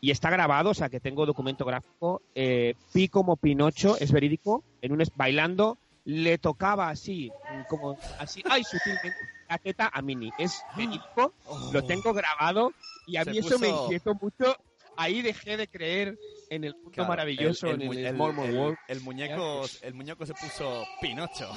[0.00, 2.74] y está grabado, o sea que tengo documento gráfico, eh,
[3.10, 7.30] como Pinocho, es verídico, en un bailando, le tocaba así,
[7.68, 9.16] como así, ay, sutilmente,
[9.48, 10.30] la teta a Mini.
[10.36, 11.32] Es verídico,
[11.72, 11.84] lo oh.
[11.84, 12.72] tengo grabado,
[13.06, 14.56] y a mí eso me inquietó mucho.
[14.96, 16.18] Ahí dejé de creer
[16.50, 21.50] en el mundo maravilloso, en el, el, el, muñeco, el muñeco se puso Pinocho.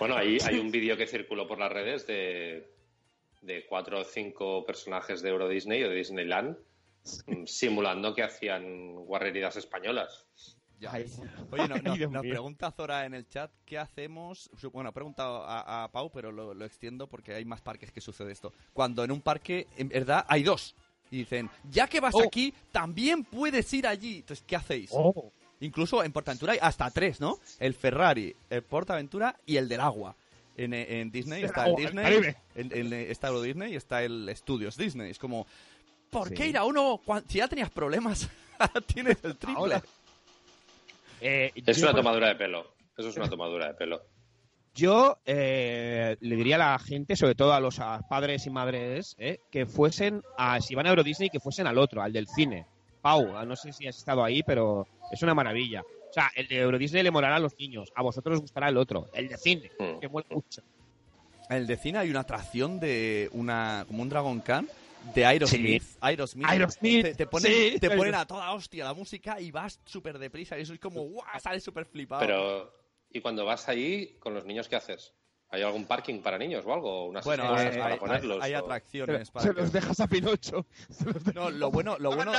[0.00, 2.72] Bueno, ahí hay un vídeo que circuló por las redes de,
[3.42, 6.56] de cuatro o cinco personajes de Euro Disney o de Disneyland
[7.26, 10.26] mm, simulando que hacían guarreridas españolas.
[11.50, 11.68] Oye,
[12.08, 14.50] nos pregunta Zora en el chat qué hacemos.
[14.72, 18.54] Bueno, ha preguntado a, Pau, pero lo, extiendo porque hay más parques que sucede esto.
[18.72, 20.74] Cuando en un parque, en verdad, hay dos.
[21.10, 22.22] Y dicen, ya que vas oh.
[22.22, 24.18] aquí, también puedes ir allí.
[24.20, 24.90] Entonces, ¿qué hacéis?
[24.94, 25.30] Oh.
[25.60, 27.38] Incluso en Portaventura hay hasta tres, ¿no?
[27.58, 30.16] El Ferrari, el Portaventura y el del agua.
[30.56, 35.10] En, Disney está el Disney, en, está Euro Disney y está el Studios Disney.
[35.10, 35.46] Es como,
[36.10, 38.28] ¿por qué ir a uno si ya tenías problemas?
[38.86, 39.80] tienes el triple.
[41.20, 42.74] Eh, es una tomadura de pelo.
[42.96, 44.02] Eso es una tomadura de pelo.
[44.74, 49.16] Yo eh, le diría a la gente, sobre todo a los a padres y madres,
[49.18, 52.28] eh, que fuesen, a, si van a Euro Disney, que fuesen al otro, al del
[52.28, 52.66] cine.
[53.02, 55.82] Pau, no sé si has estado ahí, pero es una maravilla.
[55.82, 58.68] O sea, el de Euro Disney le molará a los niños, a vosotros os gustará
[58.68, 59.98] el otro, el de cine, Mm.
[60.00, 60.62] que mola mucho.
[61.48, 64.68] En el de cine hay una atracción de una como un Dragon Khan
[65.14, 65.82] de Aerosmith.
[66.00, 66.46] Aerosmith.
[66.48, 67.78] Aerosmith, Te, te ponen, sí.
[67.80, 71.02] te ponen a toda hostia la música y vas súper deprisa y eso es como
[71.02, 71.24] ¡guau!
[71.40, 72.20] Sales súper flipado.
[72.20, 72.72] Pero,
[73.12, 75.12] ¿y cuando vas ahí con los niños qué haces?
[75.52, 77.06] ¿Hay algún parking para niños o algo?
[77.06, 78.38] ¿Unas bueno, cosas hay, para hay- ponerlos?
[78.40, 80.64] hay o- atracciones Se, para se que- los dejas a Pinocho.
[81.00, 82.32] Dejas- No, lo bueno, lo bueno,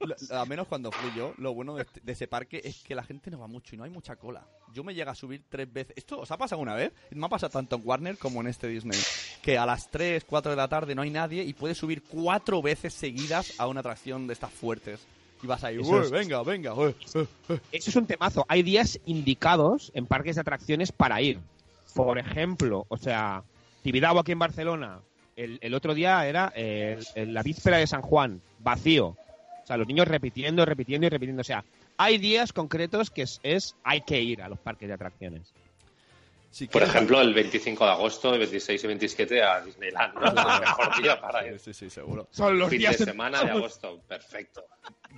[0.00, 2.94] lo- a menos cuando fui yo, lo bueno de, este- de ese parque es que
[2.94, 4.46] la gente no va mucho y no hay mucha cola.
[4.74, 5.94] Yo me llega a subir tres veces.
[5.96, 6.92] ¿Esto os ha pasado una vez?
[7.10, 9.00] Me ha pasado tanto en Warner como en este Disney.
[9.40, 12.60] Que a las 3, 4 de la tarde no hay nadie y puedes subir cuatro
[12.60, 15.00] veces seguidas a una atracción de estas fuertes.
[15.42, 17.26] Y vas ahí, Eso "Ué, es- venga, venga, ué, ué".
[17.72, 18.44] Eso es un temazo.
[18.48, 21.38] Hay días indicados en parques de atracciones para ir.
[21.94, 23.42] Por ejemplo, o sea,
[23.82, 24.98] Tibidabo aquí en Barcelona,
[25.36, 29.08] el, el otro día era eh, el- la víspera de San Juan, vacío.
[29.08, 31.40] O sea, los niños repitiendo, repitiendo y repitiendo.
[31.40, 31.64] O sea,
[31.96, 35.52] hay días concretos que es, es hay que ir a los parques de atracciones.
[36.54, 40.14] Si Por quieres- ejemplo, el 25 de agosto, el 26 y 27 a Disneyland.
[40.14, 40.20] ¿no?
[40.24, 41.58] Es el mejor día para Sí, ir.
[41.58, 42.28] sí, sí, seguro.
[42.30, 44.64] Son los Fin días de semana de agosto, perfecto.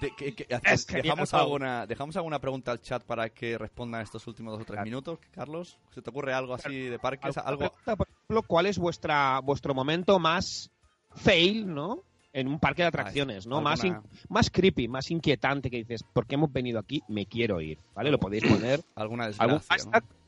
[0.01, 4.01] De- que- que- Es genial, dejamos, alguna, dejamos alguna pregunta al chat para que respondan
[4.01, 5.79] estos últimos dos o tres minutos, Carlos.
[5.94, 7.37] ¿Se te ocurre algo así de parques?
[7.37, 10.70] ¿Alguna Algo, por ejemplo, ¿cuál es vuestra vuestro momento más
[11.14, 12.03] fail, ¿no?
[12.33, 13.61] En un parque de atracciones, ¿no?
[13.61, 13.99] Más, in-
[14.31, 17.03] más creepy, más inquietante que dices, ¿por qué hemos venido aquí?
[17.09, 18.11] Me quiero ir, ¿vale?
[18.11, 18.81] Lo podéis poner.
[18.94, 19.90] alguna ¿Algún desgracia, ¿no?
[19.92, 20.05] hashtag?
[20.05, 20.26] Mm,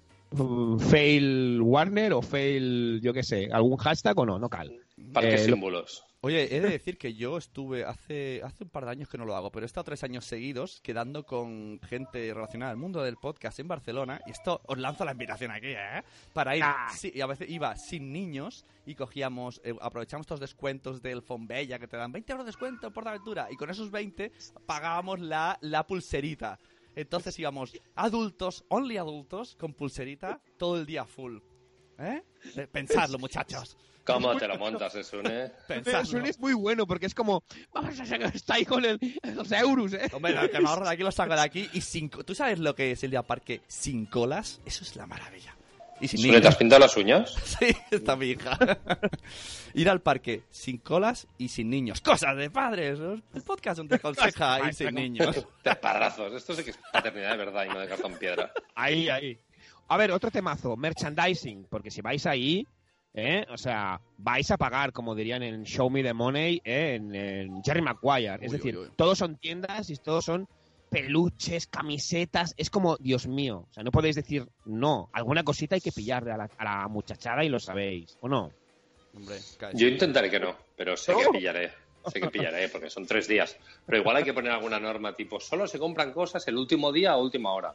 [0.78, 4.72] Fail Warner o fail, yo qué sé, algún hashtag o no, no cal.
[5.12, 6.04] Parques Eh, lo- símbolos.
[6.20, 9.24] Oye, he de decir que yo estuve hace, hace un par de años que no
[9.24, 13.16] lo hago, pero he estado tres años seguidos quedando con gente relacionada al mundo del
[13.18, 14.20] podcast en Barcelona.
[14.26, 16.02] Y esto os lanzo la invitación aquí, ¿eh?
[16.32, 16.64] Para ir.
[16.64, 16.88] Ah.
[16.92, 21.78] Sí, y a veces iba sin niños y cogíamos, eh, aprovechamos estos descuentos del Fonbella
[21.78, 23.46] que te dan 20 euros de descuento por aventura.
[23.52, 24.32] Y con esos 20
[24.66, 26.58] pagábamos la, la pulserita.
[26.94, 31.38] Entonces íbamos adultos, only adultos, con pulserita, todo el día full.
[31.98, 32.22] ¿Eh?
[32.56, 33.76] Eh, Pensadlo, muchachos.
[34.04, 34.92] ¿Cómo te lo montas,
[35.68, 36.04] Pensadlo.
[36.06, 37.42] suena es muy bueno porque es como,
[37.74, 38.98] vamos a sacar, está ahí con el,
[39.34, 40.08] los euros, ¿eh?
[40.12, 42.08] Hombre, lo que me ahorro de aquí lo saco de aquí y sin...
[42.08, 44.62] ¿Tú sabes lo que es el día parque sin colas?
[44.64, 45.57] Eso es la maravilla.
[46.00, 47.34] Y sin ¿Sune, te has pintado las uñas?
[47.58, 48.56] Sí, está mi hija.
[49.74, 52.00] ir al parque sin colas y sin niños.
[52.00, 52.98] Cosas de padres.
[52.98, 53.14] ¿no?
[53.34, 55.44] El podcast donde aconseja ir sin niños.
[55.82, 56.32] Parrazos.
[56.34, 58.52] Esto sí que es paternidad de verdad y no de cartón piedra.
[58.74, 59.38] Ahí, ahí.
[59.88, 62.66] A ver, otro temazo, merchandising, porque si vais ahí,
[63.14, 63.46] ¿eh?
[63.50, 66.94] o sea, vais a pagar, como dirían en Show Me the Money, ¿eh?
[66.96, 68.38] en, en Jerry Maguire.
[68.44, 68.90] Es Uy, decir, uy, uy.
[68.96, 70.46] todos son tiendas y todos son
[70.90, 72.54] peluches, camisetas.
[72.56, 75.08] Es como, Dios mío, o sea, no podéis decir no.
[75.12, 78.50] Alguna cosita hay que pillar a la, a la muchachada y lo sabéis, ¿o no?
[79.14, 79.38] Hombre,
[79.74, 81.72] Yo intentaré que no, pero sé que pillaré.
[82.06, 83.56] Sé que pillaré, porque son tres días.
[83.84, 87.16] Pero igual hay que poner alguna norma tipo, solo se compran cosas el último día
[87.16, 87.74] o última hora.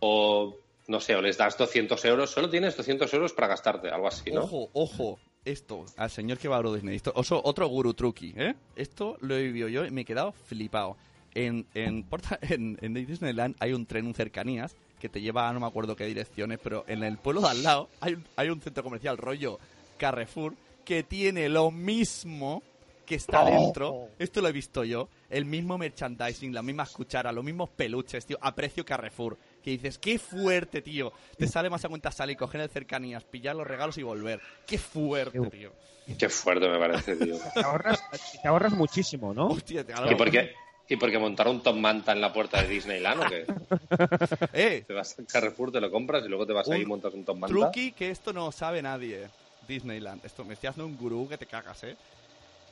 [0.00, 0.54] O,
[0.88, 4.30] no sé, o les das 200 euros, solo tienes 200 euros para gastarte, algo así,
[4.30, 4.42] ¿no?
[4.42, 5.18] Ojo, ojo.
[5.44, 6.94] Esto, al señor que va a Euro Disney.
[6.94, 8.54] Esto, oso- otro guru truqui, ¿eh?
[8.76, 10.96] Esto lo he vivido yo y me he quedado flipado.
[11.34, 15.52] En, en, Porta- en, en Disneyland hay un tren, un cercanías, que te lleva a
[15.52, 18.48] no me acuerdo qué direcciones, pero en el pueblo de al lado hay, un- hay
[18.50, 19.58] un centro comercial rollo
[19.98, 22.62] Carrefour que tiene lo mismo
[23.06, 23.46] que está Oh.
[23.46, 24.08] dentro.
[24.18, 25.08] Esto lo he visto yo.
[25.28, 29.36] El mismo merchandising, las mismas cucharas, los mismos peluches, tío, a precio Carrefour.
[29.62, 31.12] Que dices, qué fuerte, tío.
[31.36, 34.40] Te sale más a cuenta salir, coger el cercanías, pillar los regalos y volver.
[34.66, 35.72] Qué fuerte, tío.
[36.18, 37.36] Qué fuerte me parece, tío.
[37.54, 38.02] Te ahorras,
[38.40, 39.46] te ahorras muchísimo, ¿no?
[39.48, 40.52] Hostia, te ¿Y por qué?
[40.92, 43.46] ¿Y por qué montar un Tom Manta en la puerta de Disneyland o qué?
[44.52, 47.14] Eh, Te vas a Carrefour, te lo compras y luego te vas ahí y montas
[47.14, 47.54] un Tom Manta.
[47.56, 49.28] truqui que esto no sabe nadie.
[49.66, 50.22] Disneyland.
[50.22, 51.96] Esto me estoy haciendo un gurú que te cagas, ¿eh?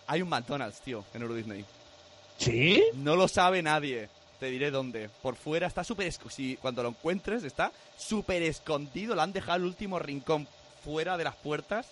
[0.07, 1.65] Hay un McDonald's, tío, en Euro Disney.
[2.37, 2.83] ¿Sí?
[2.97, 4.11] No lo sabe nadie.
[4.39, 5.09] Te diré dónde.
[5.23, 6.13] Por fuera está súper...
[6.13, 9.15] Si cuando lo encuentres está súper escondido.
[9.15, 10.47] Lo han dejado el último rincón
[10.85, 11.87] fuera de las puertas.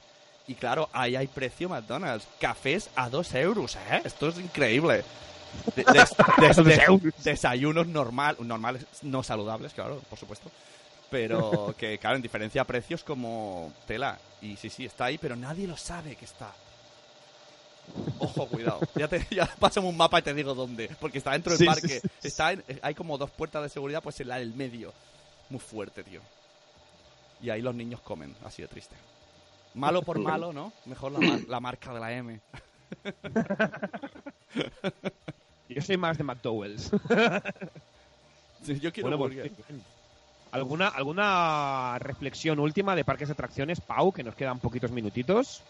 [0.47, 2.27] Y claro, ahí hay precio McDonald's.
[2.39, 4.03] Cafés a dos euros, ¿eh?
[4.05, 5.05] Esto es increíble.
[5.77, 10.51] De- desayunos normal, normales, no saludables, claro, por supuesto.
[11.11, 14.19] Pero que, claro, en diferencia a precios como tela.
[14.43, 16.53] Y sí, sí, está ahí, pero nadie lo sabe que está.
[18.19, 18.81] Ojo, cuidado.
[18.95, 20.91] Ya, te, ya pásame un mapa y te digo dónde.
[21.01, 21.89] Porque está dentro del Sí, parque.
[22.01, 22.29] sí, sí.
[22.29, 24.93] Está en- hay como dos puertas de seguridad, pues en la del medio.
[25.49, 26.21] Muy fuerte, tío.
[27.41, 28.95] Y ahí los niños comen, así de triste.
[29.75, 30.73] Malo por malo, ¿no?
[30.87, 32.41] Mejor la, mar- la marca de la M.
[35.69, 36.91] Yo soy más de McDowell's.
[38.61, 39.55] Sí, Yo quiero Bueno, pues, bien.
[40.51, 45.63] ¿Alguna, ¿Alguna reflexión última de parques de atracciones, Pau, que nos quedan poquitos minutitos?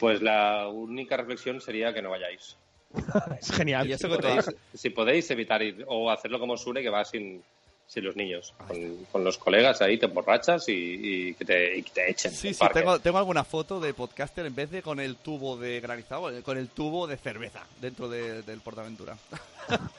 [0.00, 2.56] Pues la única reflexión sería que no vayáis.
[3.40, 3.88] es genial.
[3.88, 7.04] Y eso Si que podéis, si podéis evitar ir o hacerlo como Sune, que va
[7.04, 7.44] sin,
[7.86, 11.82] sin los niños, con, con los colegas ahí, te emborrachas y, y que, te, y
[11.82, 12.32] que te echen.
[12.32, 15.80] Sí, sí, tengo, tengo alguna foto de podcaster en vez de con el tubo de
[15.80, 19.16] granizado, eh, con el tubo de cerveza dentro de- del Portaventura.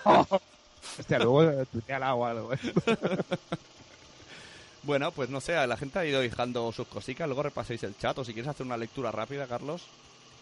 [0.99, 2.51] Hostia, luego tuiteala o algo.
[4.83, 8.17] Bueno, pues no sé, la gente ha ido dejando sus cositas, luego repaséis el chat
[8.19, 9.81] o si quieres hacer una lectura rápida, Carlos.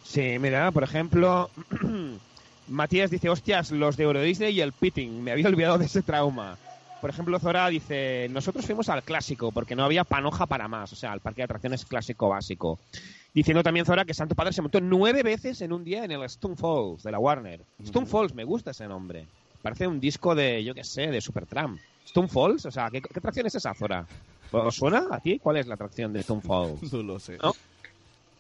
[0.04, 1.50] Sí, mira, por ejemplo,
[2.68, 6.02] Matías dice, hostias, los de Euro Disney y el pitting, me había olvidado de ese
[6.02, 6.58] trauma.
[7.04, 10.96] Por ejemplo, Zora dice, nosotros fuimos al clásico porque no había panoja para más, o
[10.96, 12.80] sea, al parque de atracciones clásico básico.
[13.34, 16.24] Diciendo también Zora que Santo Padre se montó nueve veces en un día en el
[16.24, 17.60] Stone Falls de la Warner.
[17.84, 19.26] Stone Falls, me gusta ese nombre.
[19.62, 21.78] Parece un disco de, yo qué sé, de Supertramp.
[22.06, 24.08] Stone Falls, o sea, ¿qué, qué atracción es esa, Zora?
[24.54, 25.40] ¿Os suena a ti?
[25.40, 26.94] ¿Cuál es la atracción de Stone Falls?
[26.94, 27.38] No lo sé.
[27.44, 27.54] ¿No?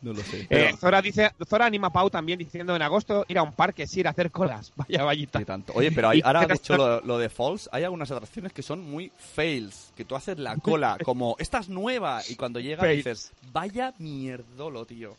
[0.03, 0.41] No lo sé.
[0.41, 3.53] Eh, Pero, Zora dice, Zora anima a Pau también diciendo en agosto ir a un
[3.53, 4.71] parque, sí, ir a hacer colas.
[4.75, 5.39] Vaya vallita.
[5.39, 5.73] ni tanto.
[5.73, 8.61] Oye, pero hay- ¿Y ahora has dicho lo, lo de Falls, hay algunas atracciones que
[8.61, 12.85] son muy fails, que tú haces la cola como, esta es nueva, y cuando llega
[12.85, 15.15] dices, vaya mierdolo, tío.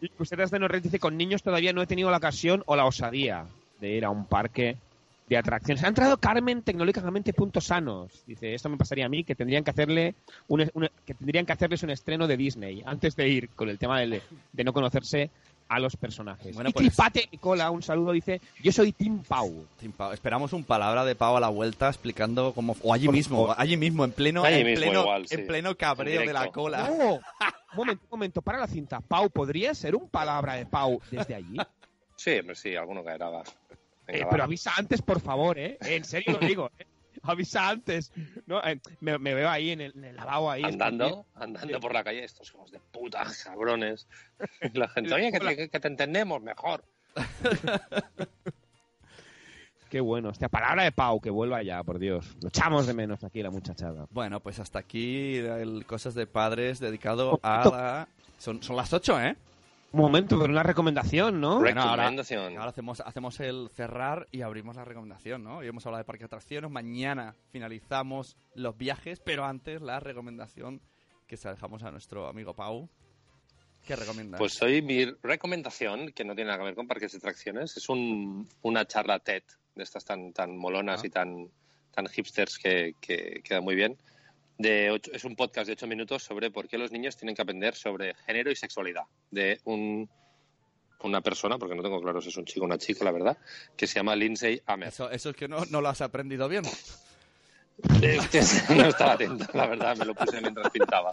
[0.00, 2.84] Y Cruceras de Norred dice, con niños todavía no he tenido la ocasión o la
[2.84, 3.46] osadía
[3.80, 4.76] de ir a un parque
[5.28, 5.84] de atracciones.
[5.84, 8.24] Ha entrado Carmen tecnológicamente puntos sanos.
[8.26, 10.14] Dice, esto me pasaría a mí, que tendrían que hacerle
[10.48, 13.78] un, un- que tendrían que hacerles un estreno de Disney antes de ir con el
[13.78, 15.30] tema de, de no conocerse
[15.70, 16.54] a los personajes.
[16.54, 19.66] Bueno, y pues- Tripate Nicola, un saludo, dice, yo soy Tim Pau.
[19.78, 20.12] Tim Pau.
[20.12, 22.74] Esperamos un palabra de Pau a la vuelta explicando cómo...
[22.82, 23.56] O allí mismo, favor.
[23.58, 25.34] allí mismo, en pleno, Allí en mismo pleno, igual, sí.
[25.34, 26.88] en pleno cabreo En de la cola.
[26.88, 27.14] No.
[27.16, 27.20] Un
[27.76, 29.00] momento, un momento, para la cinta.
[29.02, 31.58] Pau, ¿podría ser un palabra de Pau desde allí?
[32.16, 33.28] Sí, hombre, sí, alguno caerá.
[34.08, 35.78] Venga, Eh, pero avisa antes, por favor, ¿eh?
[35.82, 36.86] En serio lo digo, ¿eh?
[37.22, 38.10] Avisa antes.
[38.46, 40.62] No, eh, me, me veo ahí en el, en el lavabo ahí.
[40.64, 44.08] andando, andando por la calle, estos hijos de puta, cabrones.
[44.62, 46.84] Y la gente, oye, que te, que te entendemos mejor.
[49.90, 50.28] Qué bueno.
[50.28, 52.36] Hostia, palabra de Pau, que vuelva ya, por Dios.
[52.42, 54.06] Lo echamos de menos aquí la muchachada.
[54.10, 57.76] Bueno, pues hasta aquí el Cosas de Padres dedicado a Momento.
[57.76, 58.08] la...
[58.38, 59.36] Son, son las 8, ¿eh?
[59.90, 61.60] Un momento, pero una recomendación, ¿no?
[61.60, 62.56] Bueno, ahora- Recomendación.
[62.58, 65.58] Ahora hacemos, hacemos el cerrar y abrimos la recomendación, ¿no?
[65.58, 70.82] Hoy hemos hablado de parque de atracciones, mañana finalizamos los viajes, pero antes la recomendación
[71.26, 72.88] que se la dejamos a nuestro amigo Pau.
[73.86, 74.38] ¿Qué recomiendas?
[74.38, 77.88] Pues hoy mi recomendación, que no tiene nada que ver con parques de atracciones, es
[77.88, 79.42] un, una charla TED,
[79.74, 81.06] de estas tan, tan molonas Ah.
[81.06, 81.48] y tan,
[81.92, 83.96] tan hipsters que, que queda muy bien.
[84.58, 87.42] De ocho- es un podcast de ocho minutos sobre por qué los niños tienen que
[87.42, 89.04] aprender sobre género y sexualidad.
[89.30, 90.08] De un,
[91.04, 93.38] una persona, porque no tengo claro si es un chico o una chica, la verdad,
[93.76, 94.88] que se llama Lindsay Amer.
[94.88, 96.64] Eso, eso es que no, no lo has aprendido bien.
[98.74, 101.12] No estaba atento, la verdad, me lo puse mientras pintaba.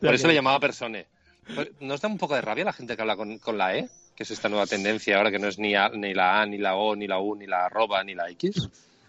[0.00, 1.06] Por eso le llamaba persone.
[1.54, 3.88] Pues, ¿Nos da un poco de rabia la gente que habla con, con la E?
[4.14, 6.56] Que es esta nueva tendencia ahora que no es ni, a- ni la A, ni
[6.58, 8.68] la O, ni la U, ni la arroba, ni la X.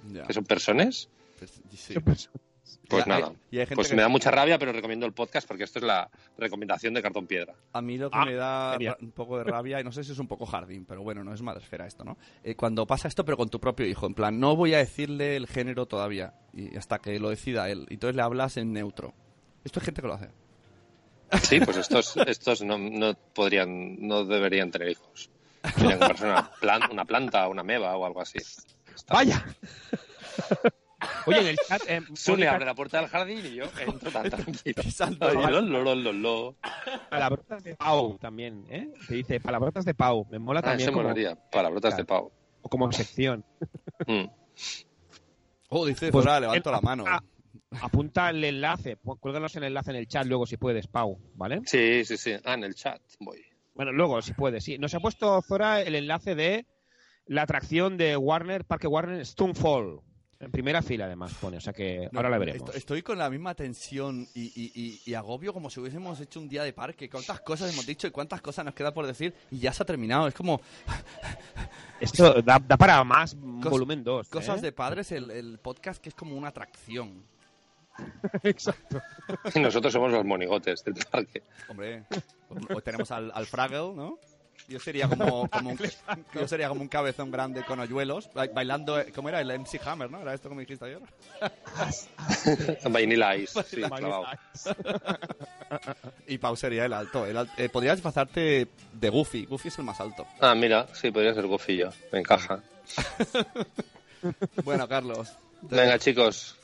[0.10, 1.10] Ya, Que son personas.
[1.40, 1.94] pues, sí.
[2.90, 3.32] Pues nada.
[3.52, 5.80] y hay gente Pues que- me da mucha rabia, pero recomiendo el podcast porque esto
[5.80, 7.54] es la recomendación de Cartón Piedra.
[7.74, 8.98] A mí lo que Ah, me da genial.
[9.02, 11.34] un poco de rabia, y no sé si es un poco jardín, pero bueno, no
[11.34, 12.18] es madresfera esto, ¿no?
[12.44, 15.36] Eh, cuando pasa esto, pero con tu propio hijo, en plan, no voy a decirle
[15.36, 17.86] el género todavía, y hasta que lo decida él.
[17.90, 19.14] Y entonces le hablas en neutro.
[19.64, 20.30] Esto hay gente que lo hace.
[21.42, 25.30] Sí, pues estos, estos no, no podrían, no deberían tener hijos.
[25.62, 28.40] Tendrían que comprarse una, plan- una planta, una meba o algo así.
[28.96, 29.14] Está.
[29.14, 29.46] ¡Vaya!
[31.28, 31.82] Oye, en el chat...
[31.88, 34.82] eh, Sune Mónica, abre la puerta del jardín y yo entro tan tranquilo.
[34.84, 35.28] Y salto.
[35.28, 36.56] Ay, lo, lo, lo, lo, lo.
[37.10, 38.92] palabrotas de Pau también, ¿eh?
[39.08, 40.26] Te dice palabrotas de Pau.
[40.32, 41.36] Me mola Ah, también eso como, molaría.
[41.52, 42.32] Palabrotas de pavo.
[42.62, 43.44] o como sección.
[44.08, 44.26] Mm.
[45.70, 47.04] Oh, dice Pues, Zora, levanto él la mano.
[47.08, 47.24] apunta-
[47.82, 51.62] Apunta el enlace, cuélganos el enlace en el chat luego si puedes, Pau, ¿vale?
[51.66, 52.34] Sí, sí, sí.
[52.46, 53.42] Ah, en el chat voy.
[53.74, 54.78] Bueno, luego si puedes, sí.
[54.78, 56.66] Nos ha puesto Zora el enlace de
[57.28, 60.02] la atracción de Warner, Parque Warner Stonefall.
[60.38, 61.58] En primera fila, además, pone.
[61.58, 62.68] O sea que No, ahora la veremos.
[62.68, 66.42] esto- Estoy con la misma tensión y, y- y- y agobio como si hubiésemos hecho
[66.42, 67.10] un día de parque.
[67.10, 69.34] ¿Cuántas cosas hemos dicho y cuántas cosas nos queda por decir?
[69.50, 70.28] Y ya se ha terminado.
[70.28, 70.60] Es como
[72.02, 74.04] Esto da, da para más Cos- volumen ¿eh?
[74.04, 74.30] 2.
[74.30, 77.24] cosas de padres, el, el podcast que es como una atracción.
[78.44, 79.02] Exacto.
[79.54, 81.44] Y nosotros somos los monigotes del parque.
[81.70, 82.04] Hombre,
[82.74, 84.20] o tenemos al, al Fraggle, ¿no?
[84.68, 85.80] Yo sería como, como un,
[86.34, 89.40] yo sería como un cabezón grande con hoyuelos, ba- bailando, ¿cómo era?
[89.42, 90.22] El MC Hammer, ¿no?
[90.22, 91.00] ¿Era esto como dijiste ayer?
[92.90, 93.64] Vanilla Ice.
[93.64, 94.26] Sí, clavado.
[96.28, 97.26] Y Pau sería el alto.
[97.26, 99.46] El al- eh, podrías pasarte de Goofy.
[99.46, 100.26] Goofy es el más alto.
[100.40, 101.92] Ah, mira, sí, podría ser gofillo.
[102.12, 102.62] Me encaja.
[104.64, 105.32] Bueno, Carlos.
[105.70, 106.56] te- Venga, chicos.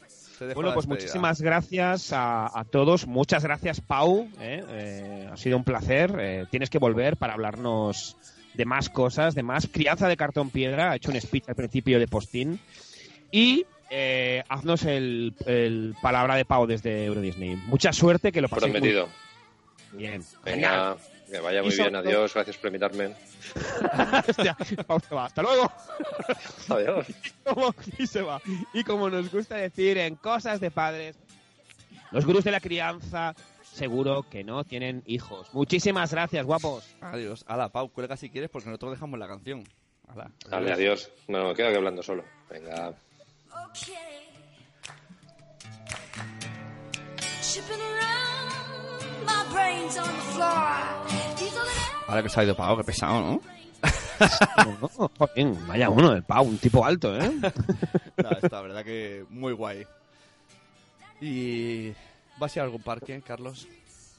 [0.42, 3.06] Te dejo Bueno, pues muchísimas gracias a, a todos.
[3.06, 4.28] Muchas gracias, Pau.
[4.39, 4.64] ¿eh?
[4.70, 6.16] Eh, ha sido un placer.
[6.20, 8.18] Eh, tienes que volver para hablarnos
[8.56, 10.89] de más cosas, de más crianza de cartón piedra.
[10.92, 12.60] Ha hecho un speech al principio de postín.
[13.30, 17.56] Y eh, haznos el, el palabra de Pau desde Euro Disney.
[17.68, 19.10] Mucha suerte, que lo paséis muy Prometido.
[19.94, 20.24] bien.
[20.44, 20.98] Genial.
[21.32, 21.96] Que vaya muy bien.
[21.96, 22.34] Adiós.
[22.34, 23.16] Gracias por invitarme.
[24.28, 25.26] Hostia, Pau se va.
[25.26, 25.72] Hasta luego.
[26.70, 27.08] Adiós.
[27.46, 28.42] como- y se va.
[28.74, 31.16] Y como nos gusta decir en cosas de padres,
[32.12, 35.48] los gurús de la crianza seguro que no tienen hijos.
[35.54, 36.84] Muchísimas gracias, guapos.
[37.00, 37.46] Adiós.
[37.48, 39.64] Hala, Pau, cuelga si quieres porque nosotros dejamos la canción.
[40.10, 40.30] Hala.
[40.50, 41.10] Dale, adiós.
[41.30, 42.26] No, me quedo aquí hablando solo.
[42.50, 42.94] Venga.
[43.70, 43.96] Okay.
[47.42, 51.11] Chipping around, my brains on the floor.
[52.12, 53.41] Ahora que se ha ido Pau, qué pesado, ¿no?
[54.82, 57.32] No, joder, vaya uno, el Pau, un tipo alto, ¿eh?
[58.18, 59.86] Nada, está, la verdad que muy guay.
[61.22, 61.93] ¿Y
[62.38, 63.66] vas a ir a algún parque, Carlos?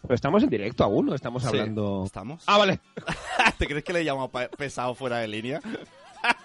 [0.01, 1.15] Pero estamos en directo aún, ¿no?
[1.15, 1.49] Estamos Sí.
[1.49, 2.03] hablando...
[2.07, 2.43] ¿Estamos?
[2.47, 2.81] Ah, vale.
[3.59, 5.61] ¿Te crees que le he llamado pesado fuera de línea?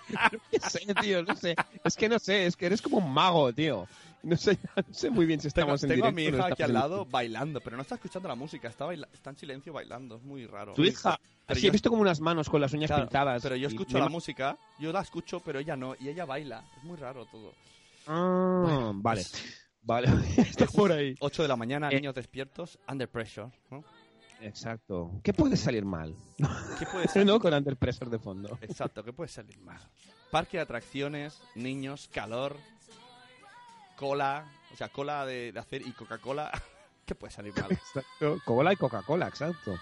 [0.09, 1.55] No sé, tío, no sé.
[1.83, 3.87] Es que no sé, es que eres como un mago, tío.
[4.24, 6.15] No sé, no sé muy bien si Tengo, estamos en tengo a directo.
[6.15, 8.86] mi o no hija aquí al lado bailando, pero no está escuchando la música, está,
[8.86, 10.74] baila- está en silencio bailando, es muy raro.
[10.74, 11.18] Tu hija...
[11.45, 13.41] Pero sí, yo- he visto como unas manos con las uñas Claro, pintadas.
[13.43, 16.65] Pero yo escucho la música, yo la escucho, pero ella no, y ella baila.
[16.78, 17.53] Es muy raro todo.
[18.07, 19.24] Ah, vale.
[19.84, 20.07] Vale,
[20.38, 21.15] está por ahí.
[21.20, 21.95] 8 de la mañana, Eh.
[21.95, 23.84] niños despiertos, under pressure, ¿no?
[24.41, 25.11] Exacto.
[25.24, 26.13] ¿Qué puede salir mal?
[26.78, 27.26] ¿Qué puede ser?
[27.26, 27.39] ¿No?
[27.39, 28.57] Con Under Pressure de fondo.
[28.61, 29.80] Exacto, ¿qué puede salir mal?
[30.30, 32.55] Parque de atracciones, niños, calor,
[33.97, 36.49] cola, o sea, cola de, hacer y Coca-Cola.
[37.05, 38.41] ¿Qué puede salir mal?
[38.45, 39.77] Cola y Coca-Cola, exacto.